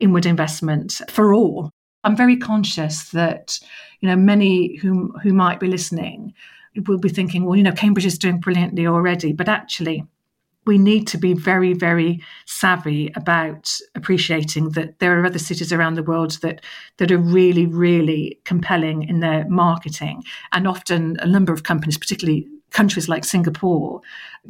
inward 0.00 0.26
investment 0.26 1.00
for 1.08 1.34
all. 1.34 1.70
I'm 2.04 2.16
very 2.16 2.36
conscious 2.36 3.10
that 3.10 3.58
you 4.00 4.08
know 4.08 4.16
many 4.16 4.76
who 4.76 5.12
who 5.22 5.32
might 5.32 5.60
be 5.60 5.68
listening 5.68 6.34
will 6.86 6.98
be 6.98 7.08
thinking 7.08 7.44
well 7.44 7.56
you 7.56 7.62
know 7.62 7.72
cambridge 7.72 8.06
is 8.06 8.18
doing 8.18 8.40
brilliantly 8.40 8.86
already. 8.86 9.32
But 9.32 9.48
actually 9.48 10.04
we 10.64 10.78
need 10.78 11.08
to 11.08 11.18
be 11.18 11.34
very, 11.34 11.72
very 11.72 12.22
savvy 12.46 13.12
about 13.16 13.76
appreciating 13.96 14.70
that 14.70 15.00
there 15.00 15.18
are 15.18 15.26
other 15.26 15.38
cities 15.38 15.72
around 15.72 15.94
the 15.94 16.04
world 16.04 16.40
that 16.42 16.60
that 16.98 17.10
are 17.10 17.18
really, 17.18 17.66
really 17.66 18.38
compelling 18.44 19.02
in 19.02 19.18
their 19.18 19.44
marketing, 19.48 20.22
and 20.52 20.68
often 20.68 21.16
a 21.18 21.26
number 21.26 21.52
of 21.52 21.64
companies, 21.64 21.98
particularly 21.98 22.46
countries 22.72 23.08
like 23.08 23.24
Singapore 23.24 24.00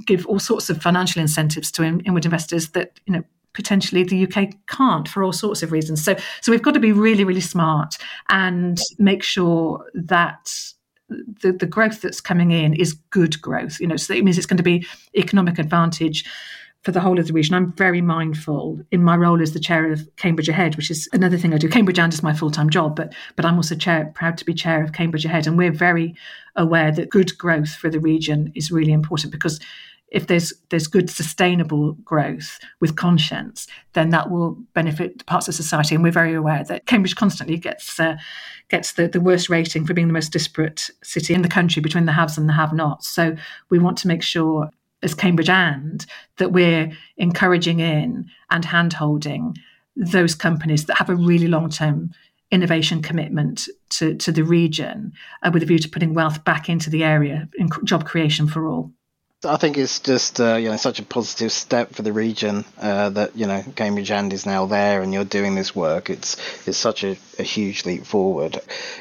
give 0.07 0.27
all 0.27 0.39
sorts 0.39 0.71
of 0.71 0.81
financial 0.81 1.21
incentives 1.21 1.71
to 1.73 1.83
in, 1.83 2.01
inward 2.01 2.25
investors 2.25 2.71
that 2.71 2.99
you 3.07 3.13
know 3.13 3.23
potentially 3.53 4.03
the 4.03 4.27
UK 4.27 4.55
can't 4.67 5.07
for 5.07 5.23
all 5.23 5.33
sorts 5.33 5.63
of 5.63 5.73
reasons. 5.73 6.03
So 6.03 6.17
so 6.41 6.51
we've 6.51 6.63
got 6.63 6.75
to 6.75 6.81
be 6.81 6.93
really 6.93 7.25
really 7.25 7.41
smart 7.41 7.97
and 8.29 8.81
make 8.99 9.23
sure 9.23 9.85
that 9.95 10.51
the, 11.09 11.53
the 11.53 11.67
growth 11.67 12.01
that's 12.01 12.21
coming 12.21 12.53
in 12.53 12.75
is 12.75 12.95
good 13.11 13.41
growth. 13.41 13.81
You 13.81 13.87
know, 13.87 13.97
so 13.97 14.15
it 14.15 14.25
means 14.25 14.39
it's 14.39 14.47
going 14.47 14.57
to 14.57 14.63
be 14.63 14.87
economic 15.17 15.59
advantage 15.59 16.25
for 16.83 16.91
the 16.91 17.01
whole 17.01 17.19
of 17.19 17.27
the 17.27 17.33
region. 17.33 17.55
I'm 17.55 17.73
very 17.73 18.01
mindful 18.01 18.81
in 18.91 19.03
my 19.03 19.17
role 19.17 19.41
as 19.41 19.53
the 19.53 19.61
chair 19.61 19.91
of 19.91 20.09
Cambridge 20.17 20.49
Ahead, 20.49 20.77
which 20.77 20.91
is 20.91 21.09
another 21.13 21.39
thing 21.39 21.55
I 21.55 21.59
do. 21.59 21.69
Cambridge 21.69 21.99
and 21.99 22.13
is 22.13 22.23
my 22.23 22.35
full 22.35 22.51
time 22.51 22.71
job, 22.71 22.97
but 22.97 23.15
but 23.37 23.45
I'm 23.45 23.57
also 23.57 23.75
chair, 23.75 24.11
proud 24.15 24.37
to 24.39 24.45
be 24.45 24.55
chair 24.55 24.83
of 24.83 24.93
Cambridge 24.93 25.25
Ahead, 25.25 25.47
and 25.47 25.57
we're 25.57 25.73
very 25.73 26.15
aware 26.57 26.93
that 26.93 27.11
good 27.11 27.37
growth 27.39 27.71
for 27.71 27.89
the 27.89 28.01
region 28.01 28.53
is 28.55 28.71
really 28.71 28.93
important 28.93 29.33
because 29.33 29.61
if 30.09 30.27
there's 30.27 30.53
there's 30.69 30.87
good 30.87 31.09
sustainable 31.09 31.93
growth 32.05 32.59
with 32.81 32.97
conscience, 32.97 33.67
then 33.95 34.11
that 34.11 34.31
will 34.31 34.59
benefit 34.75 35.25
parts 35.27 35.49
of 35.49 35.55
society. 35.55 35.95
And 35.95 36.05
we're 36.05 36.13
very 36.13 36.35
aware 36.35 36.65
that 36.65 36.87
Cambridge 36.87 37.17
constantly 37.17 37.57
gets 37.57 37.99
uh, 37.99 38.17
gets 38.69 38.93
the, 38.93 39.07
the 39.09 39.21
worst 39.21 39.49
rating 39.49 39.87
for 39.87 39.95
being 39.95 40.09
the 40.09 40.13
most 40.13 40.33
disparate 40.33 40.91
city 41.03 41.33
in 41.33 41.43
the 41.43 41.49
country 41.49 41.81
between 41.81 42.07
the 42.07 42.13
haves 42.13 42.37
and 42.39 42.49
the 42.49 42.53
have-nots. 42.53 43.09
So 43.09 43.37
we 43.71 43.79
want 43.79 43.99
to 43.99 44.09
make 44.09 44.23
sure 44.23 44.71
as 45.03 45.15
Cambridge 45.15 45.49
and 45.49 46.07
that 46.39 46.53
we're 46.53 46.93
encouraging 47.17 47.81
in 47.81 48.31
and 48.51 48.65
handholding 48.65 49.57
those 49.97 50.35
companies 50.35 50.87
that 50.87 50.99
have 50.99 51.11
a 51.11 51.15
really 51.15 51.49
long 51.49 51.69
term 51.69 52.11
innovation 52.51 53.01
commitment 53.01 53.69
to, 53.89 54.15
to 54.17 54.31
the 54.31 54.45
region 54.45 55.13
uh, 55.43 55.51
with 55.53 55.63
a 55.63 55.67
view 55.67 55.79
to 55.79 55.89
putting 55.89 56.15
wealth 56.15 56.45
back 56.45 56.69
into 56.69 56.91
the 56.91 57.03
area 57.03 57.49
and 57.59 57.73
job 57.85 58.05
creation 58.05 58.47
for 58.47 58.69
all. 58.69 58.93
I 59.45 59.57
think 59.57 59.77
it's 59.77 59.99
just 59.99 60.41
uh, 60.41 60.55
you 60.55 60.69
know 60.69 60.77
such 60.77 61.01
a 61.01 61.03
positive 61.03 61.51
step 61.51 61.95
for 61.95 62.03
the 62.03 62.13
region 62.13 62.65
uh, 62.81 63.11
that 63.11 63.37
you 63.37 63.47
know 63.47 63.65
Cambridge 63.75 64.11
and 64.11 64.33
is 64.33 64.47
now 64.47 64.67
there 64.67 65.03
and 65.03 65.13
you're 65.13 65.25
doing 65.25 65.55
this 65.55 65.75
work. 65.75 66.11
It's 66.11 66.37
it's 66.67 66.79
such 66.79 67.03
a, 67.03 67.17
a, 67.39 67.43
huge 67.43 67.85
leap 67.85 68.05
forward. 68.05 68.61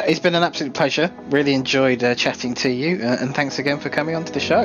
It's 0.00 0.18
been 0.18 0.34
an 0.34 0.42
absolute 0.42 0.74
pleasure. 0.74 1.12
Really 1.30 1.54
enjoyed 1.54 2.02
uh, 2.02 2.16
chatting 2.16 2.54
to 2.54 2.68
you, 2.68 2.96
uh, 2.96 3.18
and 3.20 3.32
thanks 3.34 3.60
again 3.60 3.78
for 3.78 3.90
coming 3.90 4.16
onto 4.16 4.32
the 4.32 4.40
show. 4.40 4.64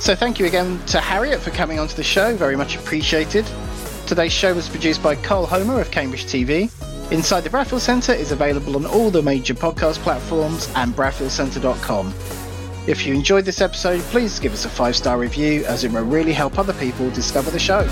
So, 0.00 0.14
thank 0.14 0.38
you 0.38 0.44
again 0.46 0.78
to 0.88 1.00
Harriet 1.00 1.40
for 1.40 1.50
coming 1.50 1.78
onto 1.78 1.96
the 1.96 2.04
show. 2.04 2.36
Very 2.36 2.56
much 2.56 2.76
appreciated. 2.76 3.46
Today's 4.06 4.32
show 4.32 4.52
was 4.54 4.68
produced 4.68 5.02
by 5.02 5.16
Carl 5.16 5.46
Homer 5.46 5.80
of 5.80 5.90
Cambridge 5.90 6.26
TV. 6.26 6.70
Inside 7.12 7.42
the 7.42 7.50
Bradfield 7.50 7.82
Centre 7.82 8.12
is 8.12 8.32
available 8.32 8.74
on 8.74 8.84
all 8.84 9.10
the 9.10 9.22
major 9.22 9.54
podcast 9.54 9.98
platforms 9.98 10.68
and 10.74 10.92
bradfieldcentre.com. 10.92 12.12
If 12.88 13.06
you 13.06 13.14
enjoyed 13.14 13.44
this 13.44 13.60
episode, 13.60 14.00
please 14.10 14.40
give 14.40 14.52
us 14.52 14.64
a 14.64 14.68
five 14.68 14.96
star 14.96 15.16
review 15.16 15.64
as 15.66 15.84
it 15.84 15.92
will 15.92 16.04
really 16.04 16.32
help 16.32 16.58
other 16.58 16.72
people 16.74 17.08
discover 17.10 17.50
the 17.50 17.60
show. 17.60 17.86